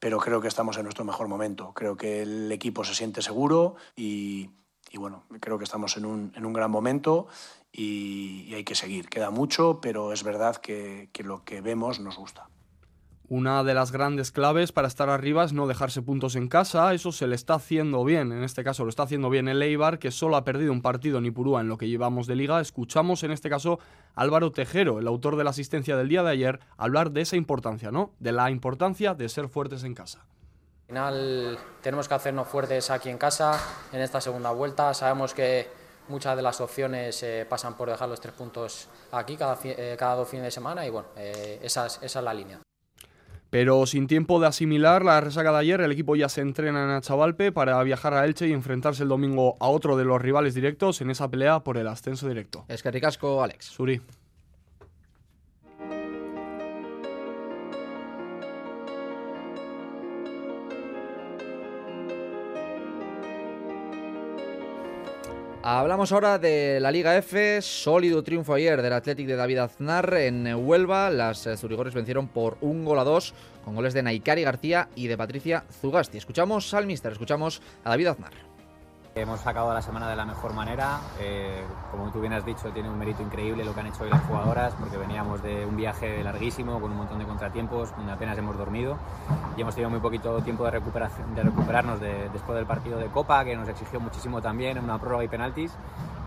[0.00, 1.72] pero creo que estamos en nuestro mejor momento.
[1.74, 4.50] Creo que el equipo se siente seguro y,
[4.94, 7.28] bueno, creo que estamos en un, en un gran momento
[7.70, 9.08] y, hay que seguir.
[9.08, 12.48] Queda mucho, pero es verdad que lo que vemos nos gusta.
[13.30, 17.12] Una de las grandes claves para estar arriba es no dejarse puntos en casa, eso
[17.12, 20.10] se le está haciendo bien, en este caso lo está haciendo bien el Eibar, que
[20.10, 22.60] solo ha perdido un partido en Ipurúa en lo que llevamos de liga.
[22.60, 23.78] Escuchamos en este caso
[24.16, 27.92] Álvaro Tejero, el autor de la asistencia del día de ayer, hablar de esa importancia,
[27.92, 28.10] ¿no?
[28.18, 30.26] De la importancia de ser fuertes en casa.
[30.88, 33.60] Al final tenemos que hacernos fuertes aquí en casa,
[33.92, 34.92] en esta segunda vuelta.
[34.92, 35.68] Sabemos que
[36.08, 40.28] muchas de las opciones eh, pasan por dejar los tres puntos aquí cada, eh, dos
[40.28, 42.60] fines de semana y bueno, eh, esa, es, esa es la línea.
[43.50, 46.90] Pero sin tiempo de asimilar la resaca de ayer, el equipo ya se entrena en
[46.90, 51.00] Achavalpe para viajar a Elche y enfrentarse el domingo a otro de los rivales directos
[51.00, 52.64] en esa pelea por el ascenso directo.
[52.68, 53.66] Es que ricasco, Alex.
[53.66, 54.00] Suri.
[65.62, 70.46] Hablamos ahora de la Liga F, sólido triunfo ayer del Athletic de David Aznar en
[70.54, 71.10] Huelva.
[71.10, 75.18] Las Zurigores vencieron por un gol a dos con goles de Naikari García y de
[75.18, 76.16] Patricia Zugasti.
[76.16, 78.49] Escuchamos al mister, escuchamos a David Aznar.
[79.12, 81.00] Hemos sacado la semana de la mejor manera.
[81.18, 84.10] Eh, como tú bien has dicho, tiene un mérito increíble lo que han hecho hoy
[84.10, 88.38] las jugadoras, porque veníamos de un viaje larguísimo con un montón de contratiempos, donde apenas
[88.38, 88.98] hemos dormido
[89.56, 93.06] y hemos tenido muy poquito tiempo de, recuperación, de recuperarnos de, después del partido de
[93.06, 95.72] Copa, que nos exigió muchísimo también, en una prórroga y penaltis.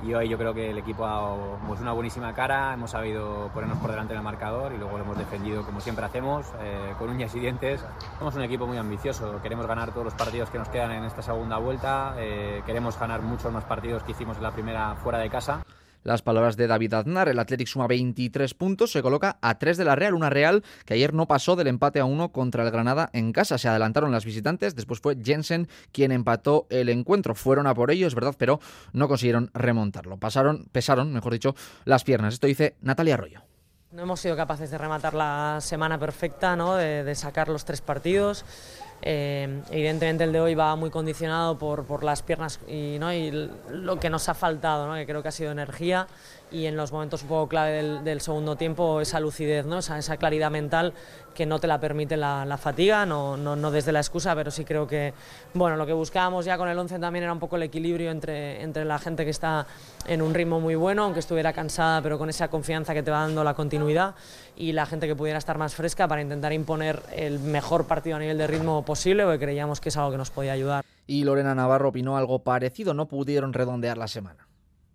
[0.05, 3.49] Y hoy yo creo que el equipo ha dado pues, una buenísima cara, hemos sabido
[3.53, 6.93] ponernos por delante en el marcador y luego lo hemos defendido como siempre hacemos, eh,
[6.99, 7.85] con uñas y dientes.
[8.19, 11.21] Somos un equipo muy ambicioso, queremos ganar todos los partidos que nos quedan en esta
[11.21, 15.29] segunda vuelta, eh, queremos ganar muchos más partidos que hicimos en la primera fuera de
[15.29, 15.63] casa.
[16.01, 19.85] Las palabras de David Aznar, el Athletic suma 23 puntos, se coloca a 3 de
[19.85, 23.11] la Real, una Real que ayer no pasó del empate a 1 contra el Granada
[23.13, 23.59] en casa.
[23.59, 27.35] Se adelantaron las visitantes, después fue Jensen quien empató el encuentro.
[27.35, 28.59] Fueron a por ello, es verdad, pero
[28.91, 30.17] no consiguieron remontarlo.
[30.17, 31.53] Pasaron, pesaron, mejor dicho,
[31.85, 32.33] las piernas.
[32.33, 33.41] Esto dice Natalia Arroyo.
[33.91, 36.73] No hemos sido capaces de rematar la semana perfecta, ¿no?
[36.73, 38.43] de, de sacar los tres partidos.
[39.05, 43.11] Eh, evidentemente el de hoy va muy condicionado por, por las piernas y, ¿no?
[43.11, 44.95] y lo que nos ha faltado, ¿no?
[44.95, 46.07] que creo que ha sido energía
[46.53, 49.79] y en los momentos un poco clave del, del segundo tiempo esa lucidez, ¿no?
[49.79, 50.93] esa, esa, claridad mental
[51.33, 54.63] que no te la permite la, fatiga, no, no, no, desde la excusa, pero sí
[54.63, 55.15] creo que
[55.55, 58.61] bueno, lo que buscábamos ya con el 11 también era un poco el equilibrio entre,
[58.61, 59.65] entre la gente que está
[60.07, 63.21] en un ritmo muy bueno, aunque estuviera cansada, pero con esa confianza que te va
[63.21, 64.13] dando la continuidad
[64.55, 68.19] y la gente que pudiera estar más fresca para intentar imponer el mejor partido a
[68.19, 70.85] nivel de ritmo posible, porque creíamos que es algo que nos podía ayudar.
[71.07, 74.47] Y Lorena Navarro opinó algo parecido, no pudieron redondear la semana.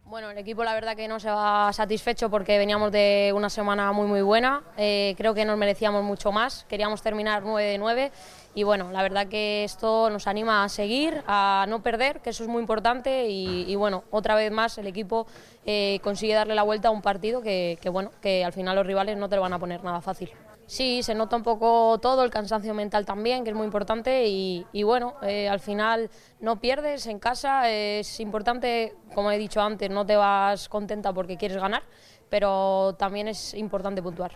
[0.08, 3.92] Bueno, el equipo la verdad que no se va satisfecho porque veníamos de una semana
[3.92, 8.12] muy muy buena, eh, creo que nos merecíamos mucho más, queríamos terminar 9 de 9
[8.58, 12.42] y bueno, la verdad que esto nos anima a seguir, a no perder, que eso
[12.42, 13.28] es muy importante.
[13.28, 15.28] Y, bueno, otra vez más el equipo
[15.64, 19.16] eh, consigue darle la vuelta a un partido que, bueno, que al final los rivales
[19.16, 20.32] no te lo van a poner nada fácil.
[20.66, 24.26] Sí, se nota un poco todo, el cansancio mental también, que es muy importante.
[24.26, 29.60] Y, y bueno, eh, al final no pierdes en casa, es importante, como he dicho
[29.60, 31.84] antes, no te vas contenta porque quieres ganar,
[32.28, 34.32] pero también es importante puntuar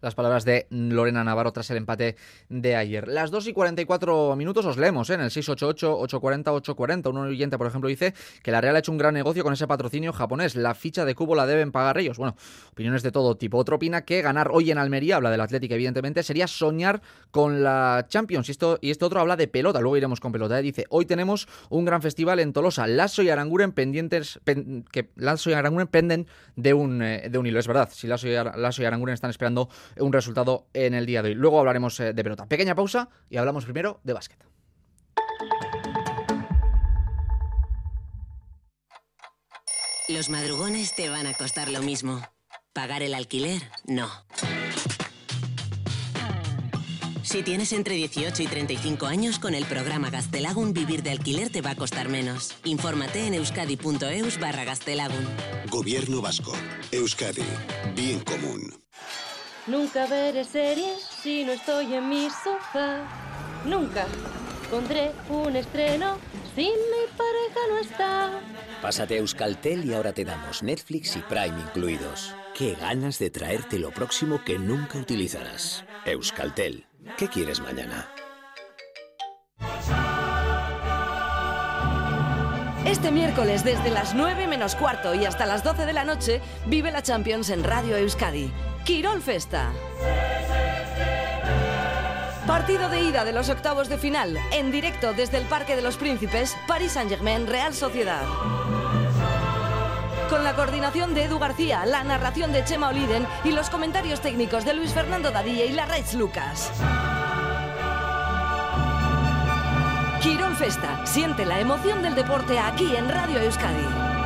[0.00, 2.16] las palabras de Lorena Navarro tras el empate
[2.48, 3.08] de ayer.
[3.08, 5.14] Las 2 y 44 minutos os leemos ¿eh?
[5.14, 7.10] en el 688-840-840.
[7.10, 9.66] Un oyente, por ejemplo, dice que la Real ha hecho un gran negocio con ese
[9.66, 10.56] patrocinio japonés.
[10.56, 12.18] La ficha de cubo la deben pagar ellos.
[12.18, 12.36] Bueno,
[12.72, 13.58] opiniones de todo tipo.
[13.58, 18.06] Otro opina que ganar hoy en Almería, habla del Atlético, evidentemente, sería soñar con la
[18.08, 18.48] Champions.
[18.48, 20.58] Y, esto, y este otro habla de pelota, luego iremos con pelota.
[20.58, 20.62] ¿eh?
[20.62, 22.86] Dice, hoy tenemos un gran festival en Tolosa.
[22.86, 27.46] Lasso y Aranguren pendientes, pen, que Lasso y Aranguren penden de un, eh, de un
[27.46, 27.58] hilo.
[27.58, 31.22] Es verdad, si Lasso y, Lasso y Aranguren están esperando un resultado en el día
[31.22, 31.34] de hoy.
[31.34, 32.46] Luego hablaremos de pelota.
[32.46, 34.50] Pequeña pausa y hablamos primero de básquet.
[40.08, 42.20] Los madrugones te van a costar lo mismo.
[42.72, 44.08] Pagar el alquiler, no.
[47.22, 51.60] Si tienes entre 18 y 35 años, con el programa Gastelagun vivir de alquiler te
[51.60, 52.56] va a costar menos.
[52.64, 55.28] Infórmate en euskadi.eus barra Gastelagun.
[55.70, 56.52] Gobierno vasco.
[56.90, 57.44] Euskadi.
[57.94, 58.74] Bien común.
[59.66, 63.02] Nunca veré series si no estoy en mi sofá.
[63.64, 64.06] Nunca
[64.70, 66.16] pondré un estreno
[66.54, 68.30] si mi pareja no está.
[68.80, 72.34] Pásate a Euskaltel y ahora te damos Netflix y Prime incluidos.
[72.54, 75.84] Qué ganas de traerte lo próximo que nunca utilizarás.
[76.04, 76.86] Euskaltel.
[77.16, 78.08] ¿Qué quieres mañana?
[82.86, 86.90] Este miércoles desde las 9 menos cuarto y hasta las 12 de la noche vive
[86.90, 88.50] la Champions en Radio Euskadi.
[88.90, 89.70] Quirol Festa.
[92.44, 95.96] Partido de ida de los octavos de final, en directo desde el Parque de los
[95.96, 98.24] Príncipes, Paris Saint-Germain, Real Sociedad.
[100.28, 104.64] Con la coordinación de Edu García, la narración de Chema Oliden y los comentarios técnicos
[104.64, 106.72] de Luis Fernando Dadilla y Larraitz Lucas.
[110.20, 114.19] Quirón Festa, siente la emoción del deporte aquí en Radio Euskadi.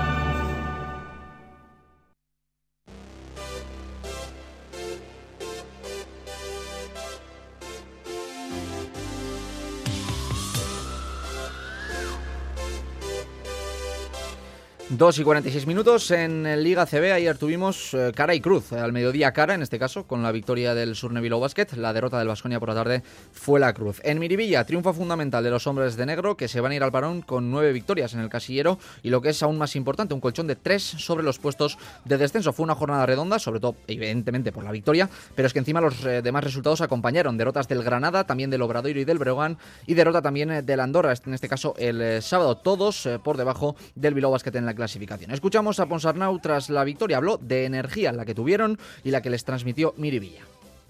[14.96, 17.14] Dos y 46 minutos en Liga CB.
[17.14, 18.72] Ayer tuvimos eh, cara y cruz.
[18.72, 21.66] Al mediodía cara, en este caso, con la victoria del Surnevilo Basket.
[21.74, 23.02] La derrota del Vasconia por la tarde
[23.32, 24.00] fue la cruz.
[24.04, 26.92] En Miribilla, triunfo fundamental de los hombres de negro que se van a ir al
[26.92, 30.20] parón con nueve victorias en el casillero y lo que es aún más importante, un
[30.20, 32.52] colchón de tres sobre los puestos de descenso.
[32.52, 36.04] Fue una jornada redonda, sobre todo, evidentemente, por la victoria, pero es que encima los
[36.04, 37.36] eh, demás resultados acompañaron.
[37.36, 41.12] Derrotas del Granada, también del Obradoiro y del Breogán y derrota también eh, del Andorra,
[41.26, 42.58] en este caso el sábado.
[42.58, 45.30] Todos por debajo del Bilbao Basket en la clasificación.
[45.30, 47.16] Escuchamos a Ponsarnau tras la victoria.
[47.16, 50.42] Habló de energía la que tuvieron y la que les transmitió Miribilla.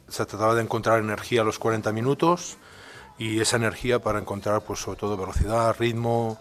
[0.08, 2.56] Se trataba de encontrar energía a los 40 minutos
[3.18, 6.36] y esa energía para encontrar pues sobre todo velocidad, ritmo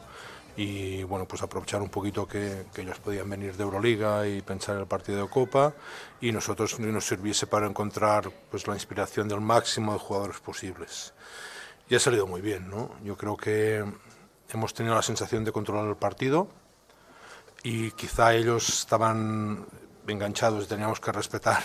[0.57, 4.75] y bueno pues aprovechar un poquito que, que ellos podían venir de Euroliga y pensar
[4.75, 5.73] en el partido de Copa
[6.19, 11.13] y nosotros nos sirviese para encontrar pues la inspiración del máximo de jugadores posibles.
[11.87, 12.89] Y ha salido muy bien, ¿no?
[13.03, 13.85] Yo creo que
[14.51, 16.47] hemos tenido la sensación de controlar el partido
[17.63, 19.65] y quizá ellos estaban
[20.07, 21.63] enganchados y teníamos que respetar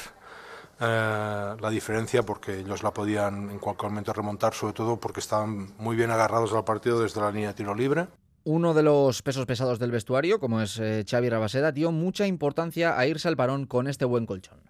[0.81, 5.75] eh, la diferencia porque ellos la podían en cualquier momento remontar, sobre todo porque estaban
[5.79, 8.07] muy bien agarrados al partido desde la línea de tiro libre.
[8.45, 12.97] Uno de los pesos pesados del vestuario, como es eh, Xavi Rabaseda, dio mucha importancia
[12.97, 14.61] a irse al parón con este buen colchón.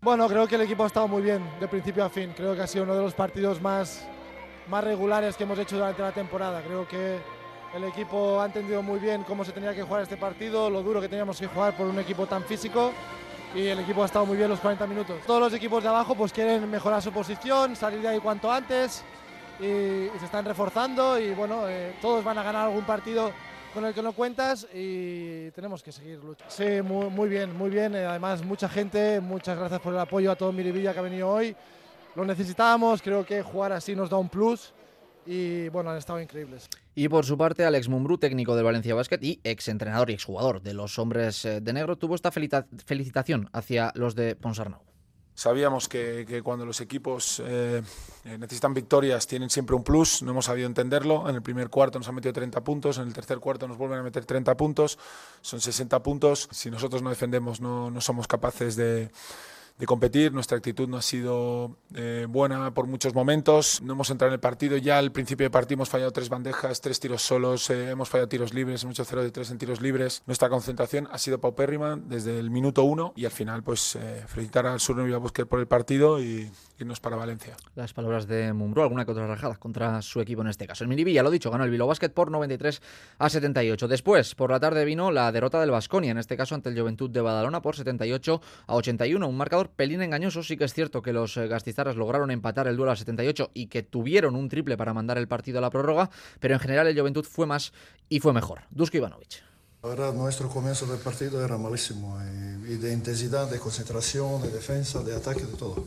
[0.00, 2.32] Bueno, creo que el equipo ha estado muy bien de principio a fin.
[2.36, 4.06] Creo que ha sido uno de los partidos más,
[4.68, 6.62] más regulares que hemos hecho durante la temporada.
[6.62, 7.18] Creo que
[7.76, 11.00] el equipo ha entendido muy bien cómo se tenía que jugar este partido, lo duro
[11.00, 12.92] que teníamos que jugar por un equipo tan físico
[13.54, 15.16] y el equipo ha estado muy bien los 40 minutos.
[15.26, 19.04] Todos los equipos de abajo pues quieren mejorar su posición, salir de ahí cuanto antes
[19.60, 23.30] y, se están reforzando y bueno, eh, todos van a ganar algún partido
[23.74, 26.50] con el que no cuentas y tenemos que seguir luchando.
[26.50, 27.94] Sí, muy, muy bien, muy bien.
[27.94, 31.28] Eh, Además, mucha gente, muchas gracias por el apoyo a todo Miribilla que ha venido
[31.28, 31.54] hoy.
[32.14, 34.72] Lo necesitábamos, creo que jugar así nos da un plus
[35.26, 36.68] y bueno, han estado increíbles.
[36.94, 40.62] Y por su parte, Alex Mumbrú, técnico del Valencia Basket y ex entrenador y exjugador
[40.62, 44.80] de los hombres eh, de negro, tuvo esta felita- felicitación hacia los de Ponsarnau.
[45.34, 47.82] Sabíamos que, que cuando los equipos eh,
[48.24, 51.28] eh, necesitan victorias tienen siempre un plus, no hemos sabido entenderlo.
[51.28, 53.98] En el primer cuarto nos han metido 30 puntos, en el tercer cuarto nos vuelven
[53.98, 54.98] a meter 30 puntos,
[55.42, 56.48] son 60 puntos.
[56.52, 59.10] Si nosotros no defendemos no, no somos capaces de,
[59.78, 64.30] de competir, nuestra actitud no ha sido eh, buena por muchos momentos, no hemos entrado
[64.30, 67.68] en el partido, ya al principio de partido hemos fallado tres bandejas, tres tiros solos,
[67.68, 71.08] eh, hemos fallado tiros libres, hemos hecho 0 de 3 en tiros libres, nuestra concentración
[71.12, 74.96] ha sido paupérrima desde el minuto uno y al final pues eh, felicitar al Sur
[74.96, 77.56] Nueva Bosque por el partido y irnos para Valencia.
[77.74, 80.84] Las palabras de Mumbrú, alguna que otra rajada contra su equipo en este caso.
[80.84, 82.82] El Miribilla, lo dicho, ganó el Bilbao Basket por 93
[83.18, 83.88] a 78.
[83.88, 87.10] Después, por la tarde vino la derrota del Vasconia, en este caso ante el Juventud
[87.10, 89.26] de Badalona por 78 a 81.
[89.26, 90.42] Un marcador pelín engañoso.
[90.42, 93.66] Sí que es cierto que los eh, gastizarras lograron empatar el duelo a 78 y
[93.66, 96.98] que tuvieron un triple para mandar el partido a la prórroga, pero en general el
[96.98, 97.72] Juventud fue más
[98.08, 98.62] y fue mejor.
[98.70, 99.42] Dusko Ivanovic.
[99.82, 104.50] La verdad, nuestro comienzo del partido era malísimo, y, y de intensidad, de concentración, de
[104.50, 105.86] defensa, de ataque, de todo.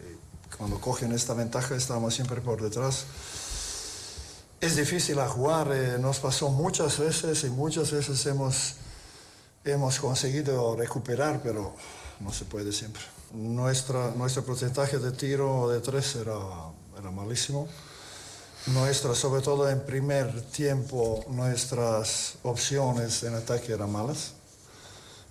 [0.00, 3.04] Y cuando cogen esta ventaja, estamos siempre por detrás.
[4.64, 8.76] Es difícil a jugar, eh, nos pasó muchas veces y muchas veces hemos,
[9.62, 11.76] hemos conseguido recuperar, pero
[12.20, 13.02] no se puede siempre.
[13.34, 16.38] Nuestra, nuestro porcentaje de tiro de tres era,
[16.98, 17.68] era malísimo.
[18.68, 24.34] Nuestra, sobre todo en primer tiempo, nuestras opciones en ataque eran malas,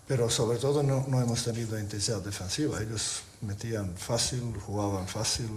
[0.08, 2.80] pero sobre todo no, no hemos tenido intensidad defensiva.
[2.82, 5.47] Ellos metían fácil, jugaban fácil.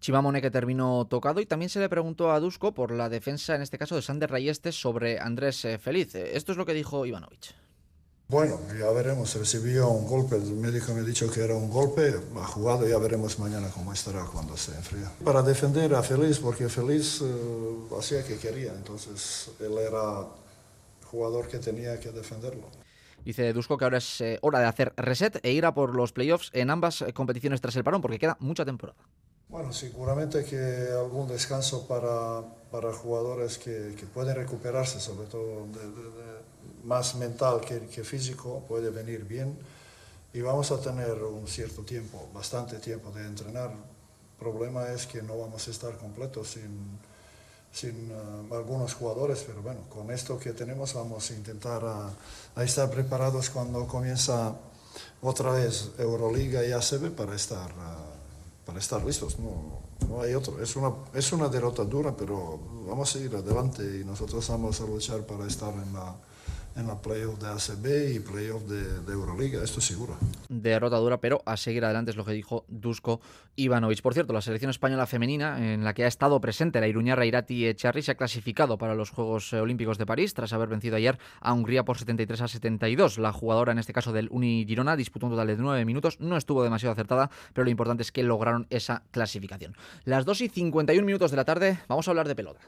[0.00, 3.62] Chivamone que terminó tocado y también se le preguntó a Dusko por la defensa, en
[3.62, 6.14] este caso de Sander Rayeste, sobre Andrés eh, Feliz.
[6.14, 7.54] Esto es lo que dijo Ivanovic.
[8.30, 9.34] Bueno, ya veremos.
[9.34, 10.36] Recibió un golpe.
[10.36, 12.14] El médico me ha dicho que era un golpe.
[12.36, 12.86] Ha jugado.
[12.86, 15.10] Ya veremos mañana cómo estará cuando se enfría.
[15.24, 18.72] Para defender a Feliz, porque Feliz uh, hacía que quería.
[18.72, 20.28] Entonces, él era
[21.10, 22.68] jugador que tenía que defenderlo.
[23.24, 26.12] Dice Dusko que ahora es eh, hora de hacer reset e ir a por los
[26.12, 28.98] playoffs en ambas eh, competiciones tras el parón, porque queda mucha temporada.
[29.48, 35.80] Bueno, seguramente que algún descanso para, para jugadores que, que, pueden recuperarse, sobre todo de,
[35.80, 36.29] de, de
[36.84, 39.58] más mental que, que, físico, puede venir bien.
[40.32, 43.70] Y vamos a tener un cierto tiempo, bastante tiempo de entrenar.
[43.70, 46.98] El problema es que no vamos a estar completos sin,
[47.72, 52.10] sin uh, algunos jugadores, pero bueno, con esto que tenemos vamos a intentar a,
[52.54, 54.54] a estar preparados cuando comienza
[55.20, 57.70] otra vez Euroliga y ACB para estar...
[57.72, 58.20] Uh,
[58.70, 60.62] para estar listos, no, no hay otro.
[60.62, 62.56] Es una, es una derrota dura, pero
[62.86, 66.14] vamos a ir adelante y nosotros vamos a luchar para estar en la,
[66.76, 70.16] en la playoff de ACB y playoff de, de, Euroliga, esto seguro.
[70.48, 73.20] Derrota dura, pero a seguir adelante es lo que dijo Dusko
[73.56, 74.02] Ivanovic.
[74.02, 77.66] Por cierto, la selección española femenina, en la que ha estado presente la Iruñarra Irati
[77.66, 81.52] Echarri, se ha clasificado para los Juegos Olímpicos de París tras haber vencido ayer a
[81.52, 83.18] Hungría por 73 a 72.
[83.18, 86.36] La jugadora, en este caso del Uni Girona, disputó un total de 9 minutos, no
[86.36, 89.76] estuvo demasiado acertada, pero lo importante es que lograron esa clasificación.
[90.04, 92.60] Las 2 y 51 minutos de la tarde, vamos a hablar de pelota.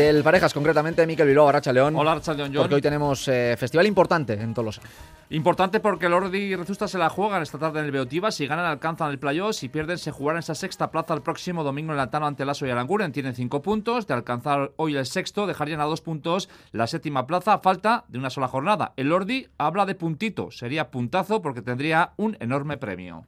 [0.00, 1.94] Del Parejas, concretamente, Miquel Bilbao, Arracha León.
[1.94, 2.62] Hola, Arracha León, John.
[2.62, 4.80] Porque hoy tenemos eh, festival importante en Tolosa.
[5.28, 8.30] Importante porque el Ordi y Rezusta se la juegan esta tarde en el Beotiva.
[8.30, 9.56] Si ganan, alcanzan el playoff.
[9.56, 12.70] Si pierden, se jugarán esa sexta plaza el próximo domingo en Lantano ante Lasso y
[12.70, 13.12] Aranguren.
[13.12, 14.06] Tienen cinco puntos.
[14.06, 17.58] De alcanzar hoy el sexto, dejarían a dos puntos la séptima plaza.
[17.58, 18.94] Falta de una sola jornada.
[18.96, 20.50] El Ordi habla de puntito.
[20.50, 23.26] Sería puntazo porque tendría un enorme premio.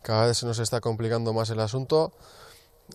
[0.00, 2.14] Cada vez se nos está complicando más el asunto.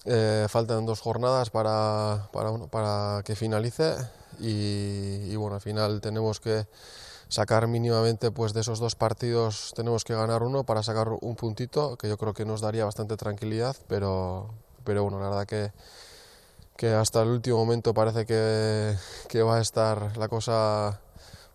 [0.05, 3.95] Eh, faltan dos jornadas para, para, bueno, para que finalice
[4.39, 6.65] y, bueno, al final tenemos que
[7.29, 11.95] sacar mínimamente pues de esos dos partidos tenemos que ganar uno para sacar un puntito
[11.97, 14.49] que yo creo que nos daría bastante tranquilidad, pero,
[14.83, 15.71] pero bueno, la verdad que,
[16.75, 18.95] que hasta el último momento parece que,
[19.29, 20.99] que va a estar la cosa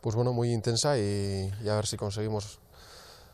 [0.01, 2.61] pues bueno, muy intensa y a ver si conseguimos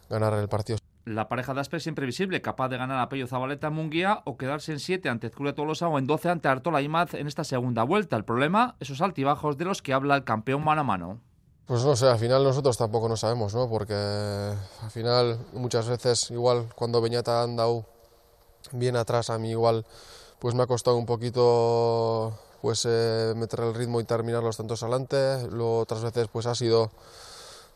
[0.09, 0.79] ganar el partido.
[1.05, 4.73] La pareja de Aspe siempre visible, capaz de ganar a Pello Zabaleta Munguía o quedarse
[4.73, 8.17] en 7 ante Ezcuria Tolosa o en 12 ante Artola Imaz en esta segunda vuelta.
[8.17, 11.21] El problema, esos altibajos de los que habla el campeón mano a mano.
[11.67, 13.69] Pues no sé, al final nosotros tampoco no sabemos, ¿no?
[13.69, 17.85] Porque al final muchas veces, igual cuando Beñata ha andado
[18.73, 19.85] bien atrás, a mí igual
[20.39, 24.83] pues me ha costado un poquito pues eh, meter el ritmo y terminar los tantos
[24.83, 25.49] adelante.
[25.51, 26.91] Luego otras veces pues ha sido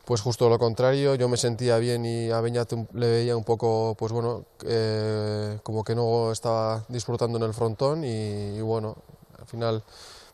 [0.09, 3.93] pues justo lo contrario, yo me sentía bien y a Beñat le veía un poco,
[3.95, 8.95] pues bueno, eh, como que no estaba disfrutando en el frontón y, bueno,
[9.37, 9.83] al final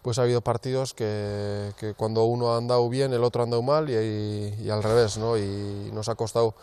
[0.02, 3.90] pues ha habido partidos que, cuando uno ha andado bien, el otro ha andado mal
[3.90, 5.38] y, y al revés, ¿no?
[5.38, 6.56] Y nos ha costado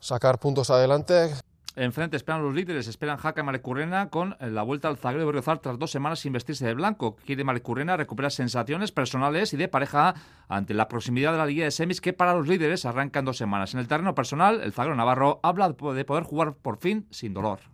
[0.00, 1.32] sacar puntos adelante.
[1.74, 5.58] Enfrente esperan los líderes, esperan Jaca y Marecurrena con la vuelta al zaguero de Berriozar
[5.58, 7.16] tras dos semanas sin vestirse de blanco.
[7.24, 10.14] Quiere Marecurrena recuperar sensaciones personales y de pareja
[10.48, 13.38] ante la proximidad de la Liga de Semis que para los líderes arranca en dos
[13.38, 13.72] semanas.
[13.72, 17.71] En el terreno personal, el zaguero Navarro habla de poder jugar por fin sin dolor.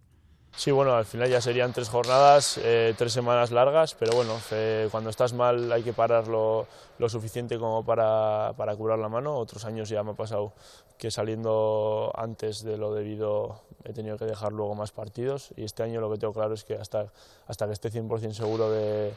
[0.59, 4.89] Sí, bueno, al final ya serían tres jornadas, eh, tres semanas largas, pero bueno, eh,
[4.91, 6.67] cuando estás mal hay que parar lo,
[6.99, 9.37] lo suficiente como para, para, curar la mano.
[9.37, 10.53] Otros años ya me ha pasado
[10.99, 15.85] que saliendo antes de lo debido he tenido que dejar luego más partidos y este
[15.85, 17.07] año lo que tengo claro es que hasta,
[17.47, 19.15] hasta que esté 100% seguro de,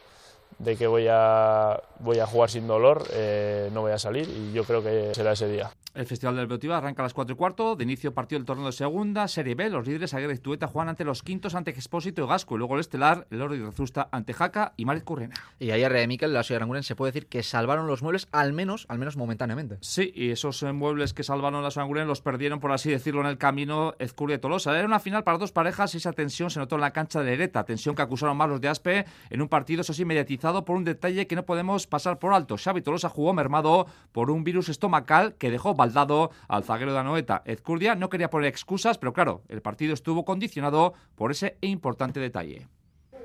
[0.59, 4.53] de, que voy a, voy a jugar sin dolor, eh, no voy a salir y
[4.53, 5.71] yo creo que será ese día.
[5.93, 7.75] El Festival del Beotiva arranca a las 4 y cuarto.
[7.75, 9.69] De inicio partido el torneo de segunda, Serie B.
[9.69, 12.55] Los líderes Aguirre y Tueta juegan ante los quintos ante Expósito y Gasco.
[12.55, 15.35] Y luego el estelar, el Oro y Rezusta ante Jaca y Marit Currena.
[15.59, 18.53] Y ayer, eh, Miquel, la ciudad Aranguren se puede decir que salvaron los muebles al
[18.53, 19.79] menos, al menos momentáneamente.
[19.81, 23.27] Sí, y esos eh, muebles que salvaron la Aranguren los perdieron, por así decirlo, en
[23.27, 24.77] el camino Ezcuria y Tolosa.
[24.77, 27.25] Era una final para dos parejas y esa tensión se notó en la cancha de
[27.25, 27.65] Lereta.
[27.65, 30.83] Tensión que acusaron más los de Aspe en un partido, eso sí, mediatizado por un
[30.83, 32.57] detalle que no podemos pasar por alto.
[32.57, 37.43] Xavi Tolosa jugó mermado por un virus estomacal que dejó baldado al zaguero de Anoeta.
[37.45, 42.67] Ezcurdia no quería poner excusas, pero claro, el partido estuvo condicionado por ese importante detalle.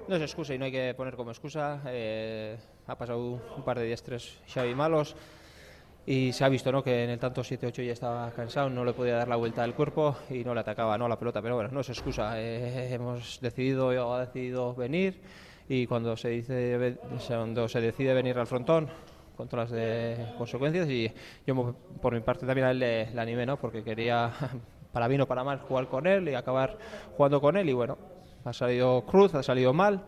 [0.08, 1.80] No es excusa y no hay que poner como excusa.
[1.86, 5.16] Eh, ha pasado un par de días, tres Xavi malos
[6.04, 6.84] y se ha visto ¿no?
[6.84, 9.74] que en el tanto 7-8 ya estaba cansado, no le podía dar la vuelta al
[9.74, 11.08] cuerpo y no le atacaba ¿no?
[11.08, 12.40] la pelota, pero bueno, no es excusa.
[12.40, 15.20] Eh, hemos decidido, ha decidido venir
[15.68, 16.98] y cuando se, dice,
[17.28, 18.88] cuando se decide venir al frontón,
[19.36, 21.12] con todas las de consecuencias y
[21.46, 23.58] yo por mi parte también a le, le animé, ¿no?
[23.58, 24.32] porque quería,
[24.92, 26.78] para bien o para mal, jugar con él y acabar
[27.16, 27.98] jugando con él y bueno,
[28.44, 30.02] ha salido cruz, ha salido mal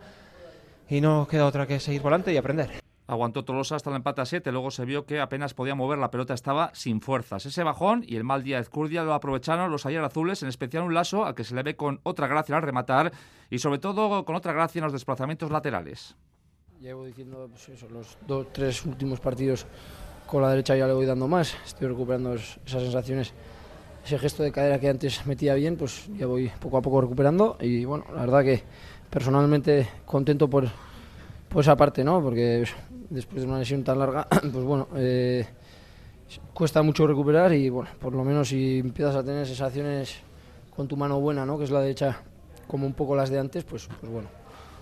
[0.89, 2.88] y no queda otra que seguir volante y aprender.
[3.09, 6.11] Aguantó Tolosa hasta el empate a 7, luego se vio que apenas podía mover, la
[6.11, 7.43] pelota estaba sin fuerzas.
[7.43, 10.83] Ese bajón y el mal día de Ezcurdia lo aprovecharon los ayer azules, en especial
[10.83, 13.11] un lazo al que se le ve con otra gracia al rematar
[13.49, 16.15] y sobre todo con otra gracia en los desplazamientos laterales.
[16.79, 19.65] Llevo diciendo pues eso, los dos, tres últimos partidos
[20.27, 23.33] con la derecha ya le voy dando más, estoy recuperando esas sensaciones,
[24.05, 27.57] ese gesto de cadera que antes metía bien, pues ya voy poco a poco recuperando
[27.59, 28.61] y bueno, la verdad que
[29.09, 30.67] personalmente contento por,
[31.49, 32.21] por esa parte, ¿no?
[32.21, 32.65] Porque
[33.09, 35.45] después de una lesión tan larga, pues bueno, eh,
[36.53, 40.21] cuesta mucho recuperar y bueno, por lo menos si empiezas a tener sensaciones
[40.75, 41.57] con tu mano buena, ¿no?
[41.57, 42.21] Que es la derecha
[42.67, 44.29] como un poco las de antes, pues, pues bueno,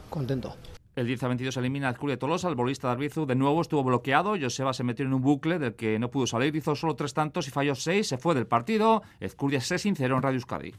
[0.10, 0.56] contento.
[0.96, 3.84] El 10 a 22 elimina al de Tolosa, el bolista de Arbizu de nuevo estuvo
[3.84, 7.14] bloqueado, Joseba se metió en un bucle del que no pudo salir, hizo solo tres
[7.14, 10.74] tantos y falló seis, se fue del partido, Ezcurdia se sinceró en Radio Euskadi.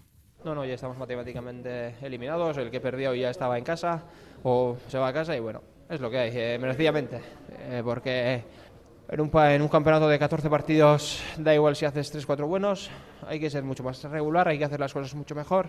[0.45, 4.05] No, no, ya estamos matemáticamente eliminados, el que perdió ya estaba en casa
[4.43, 7.21] o se va a casa y bueno, es lo que hay, eh, merecidamente,
[7.71, 8.43] eh, porque
[9.09, 12.91] en un, en un campeonato de 14 partidos da igual si haces 3-4 buenos,
[13.27, 15.67] hay que ser mucho más regular, hay que hacer las cosas mucho mejor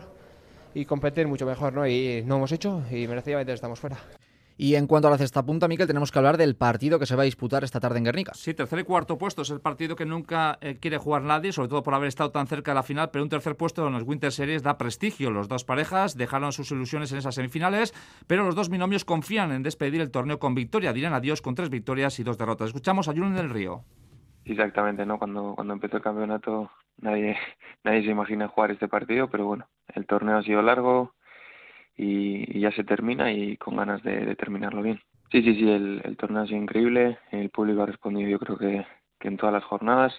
[0.73, 1.87] y competir mucho mejor, ¿no?
[1.87, 3.97] Y no hemos hecho y merecidamente estamos fuera.
[4.61, 7.15] Y en cuanto a la cesta punta, Miquel, tenemos que hablar del partido que se
[7.15, 8.33] va a disputar esta tarde en Guernica.
[8.33, 11.69] Sí, tercer y cuarto puesto es el partido que nunca eh, quiere jugar nadie, sobre
[11.69, 14.03] todo por haber estado tan cerca de la final, pero un tercer puesto en los
[14.03, 15.31] Winter Series da prestigio.
[15.31, 17.93] Los dos parejas dejaron sus ilusiones en esas semifinales,
[18.27, 20.91] pero los dos binomios confían en despedir el torneo con victoria.
[20.91, 22.67] Dirán adiós con tres victorias y dos derrotas.
[22.67, 23.85] Escuchamos a Julen del Río.
[24.43, 25.19] Exactamente, ¿no?
[25.19, 27.37] Cuando, cuando empezó el campeonato nadie,
[27.85, 31.13] nadie se imagina jugar este partido, pero bueno, el torneo ha sido largo
[31.99, 35.01] y, ya se termina y con ganas de terminarlo bien.
[35.31, 38.85] Sí, sí, sí, el, torneo ha sido increíble, el público ha respondido yo creo que,
[39.19, 40.13] que en todas las jornadas,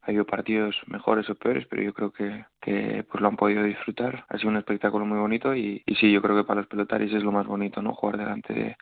[0.00, 3.62] ha habido partidos mejores o peores, pero yo creo que, que pues lo han podido
[3.62, 4.24] disfrutar.
[4.28, 7.12] Ha sido un espectáculo muy bonito y, y sí, yo creo que para los pelotaris
[7.12, 7.94] es lo más bonito, ¿no?
[7.94, 8.76] Jugar delante de,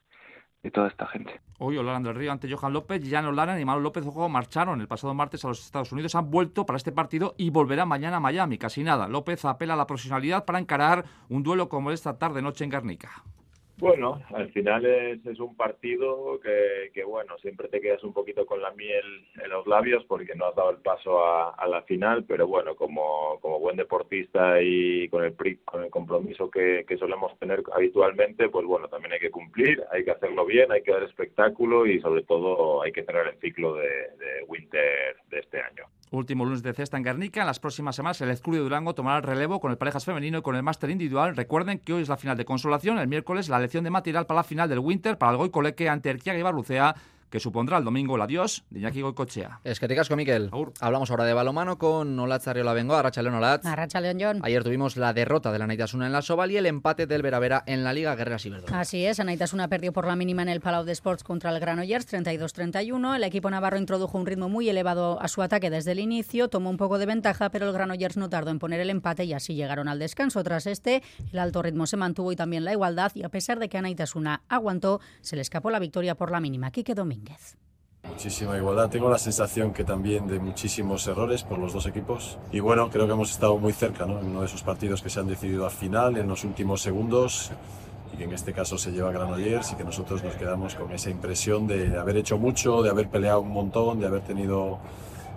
[0.71, 1.41] toda esta gente.
[1.59, 4.89] Hoy Orlando del Río ante Johan López, Jan Lara y Manuel López Ojo marcharon el
[4.89, 8.21] pasado martes a los Estados Unidos, han vuelto para este partido y volverán mañana a
[8.21, 9.09] Miami, casi nada.
[9.09, 13.25] López apela a la profesionalidad para encarar un duelo como esta tarde-noche en Guernica.
[13.83, 18.47] Bueno, al final es, es un partido que, que, bueno, siempre te quedas un poquito
[18.47, 22.23] con la miel en los labios porque no has dado el paso a, la final,
[22.23, 27.37] pero bueno, como, como buen deportista y con el, con el compromiso que, que solemos
[27.41, 31.03] tener habitualmente, pues bueno, también hay que cumplir, hay que hacerlo bien, hay que dar
[31.03, 35.87] espectáculo y sobre todo hay que tener el ciclo de Winter de este año.
[36.13, 37.41] Último lunes de cesta en Guernica.
[37.41, 40.39] En las próximas semanas el Escudo de Durango tomará el relevo con el parejas femenino
[40.39, 41.35] y con el máster individual.
[41.35, 44.41] Recuerden que hoy es la final de consolación, el miércoles la lección de material para
[44.41, 46.95] la final del Winter para el Goicoleque ante Erquiaga y Barlucea
[47.33, 49.61] que supondrá el domingo el adiós de Iñaki Goicochea.
[49.65, 50.51] Es que te casco, Miquel.
[50.81, 53.65] Hablamos ahora de balomano con Olatz Arriola Bengo, Arracha León Olatz.
[53.65, 54.41] Arracha León John.
[54.43, 57.65] Ayer tuvimos la derrota de la Naitasuna en la Soval y el empate del Veravera
[57.67, 58.79] en la Liga Guerreras Iberdrola.
[58.79, 62.07] Así es, Naitasuna perdió por la mínima en el Palau de Sports contra el Granollers
[62.13, 63.17] 32-31.
[63.17, 66.69] El equipo navarro introdujo un ritmo muy elevado a su ataque desde el inicio, tomó
[66.69, 69.55] un poco de ventaja, pero el Granollers no tardó en poner el empate y así
[69.55, 70.45] llegaron al descanso.
[70.45, 71.03] Tras este,
[71.33, 74.43] el alto ritmo se mantuvo y también la igualdad y a pesar de que Naitasuna
[74.51, 76.71] aguantó, se le escapó la victoria por la mínima.
[76.71, 76.95] Quique
[78.09, 78.91] Muchísima igualdad.
[78.91, 82.39] Tengo la sensación que también de muchísimos errores por los dos equipos.
[82.51, 84.19] Y bueno, creo que hemos estado muy cerca ¿no?
[84.19, 87.53] en uno de esos partidos que se han decidido al final, en los últimos segundos.
[88.13, 91.11] Y que en este caso se lleva Granollers y que nosotros nos quedamos con esa
[91.11, 94.79] impresión de haber hecho mucho, de haber peleado un montón, de haber tenido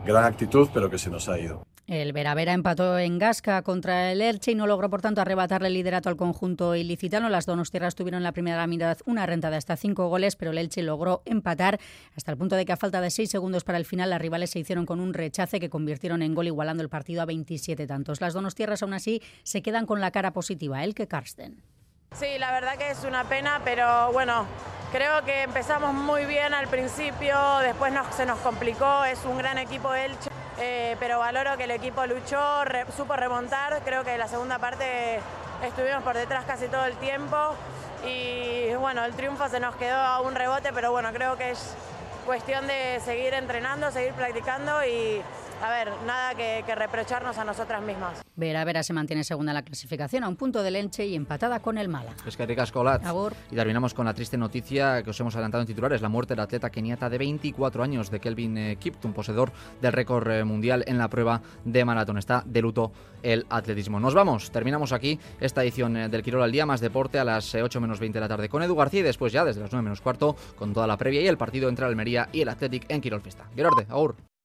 [0.06, 1.66] gran actitud, pero que se nos ha ido.
[1.88, 5.76] El Veravera empató en Gasca contra el Elche y no logró, por tanto, arrebatarle el
[5.76, 7.30] liderato al conjunto ilicitano.
[7.30, 10.58] Las donostiarras tuvieron en la primera mitad una renta de hasta cinco goles, pero el
[10.58, 11.80] Elche logró empatar
[12.16, 14.50] hasta el punto de que a falta de seis segundos para el final, las rivales
[14.50, 18.20] se hicieron con un rechace que convirtieron en gol igualando el partido a 27 tantos.
[18.20, 21.62] Las donostiarras aún así se quedan con la cara positiva, el que Karsten.
[22.14, 24.48] Sí, la verdad que es una pena, pero bueno,
[24.92, 29.94] creo que empezamos muy bien al principio, después se nos complicó, es un gran equipo
[29.94, 30.35] Elche.
[30.58, 32.64] Eh, pero valoro que el equipo luchó,
[32.96, 35.20] supo remontar, creo que la segunda parte
[35.64, 37.56] estuvimos por detrás casi todo el tiempo.
[38.06, 41.76] Y bueno, el triunfo se nos quedó a un rebote, pero bueno, creo que es
[42.26, 45.22] cuestión de seguir entrenando, seguir practicando y,
[45.66, 48.22] a ver, nada que, que reprocharnos a nosotras mismas.
[48.36, 51.60] Vera Vera se mantiene segunda en la clasificación a un punto del Elche y empatada
[51.60, 52.18] con el Málaga.
[52.26, 52.72] Es que ricas.
[53.52, 56.42] Y terminamos con la triste noticia que os hemos adelantado en titulares, la muerte del
[56.42, 59.52] atleta keniata de 24 años de Kelvin eh, Kiptum, poseedor
[59.82, 62.18] del récord eh, mundial en la prueba de maratón.
[62.18, 62.92] Está de luto
[63.24, 64.00] el atletismo.
[64.00, 67.56] Nos vamos, terminamos aquí esta edición eh, del Quirol al día, más deporte a las
[67.56, 69.72] eh, 8 menos 20 de la tarde con Edu García y después ya desde las
[69.72, 72.86] 9 menos cuarto con toda la previa y el partido entre Almería y el Athletic
[72.90, 73.46] en Quirol Fiesta.
[73.56, 74.16] Gerarde, agur.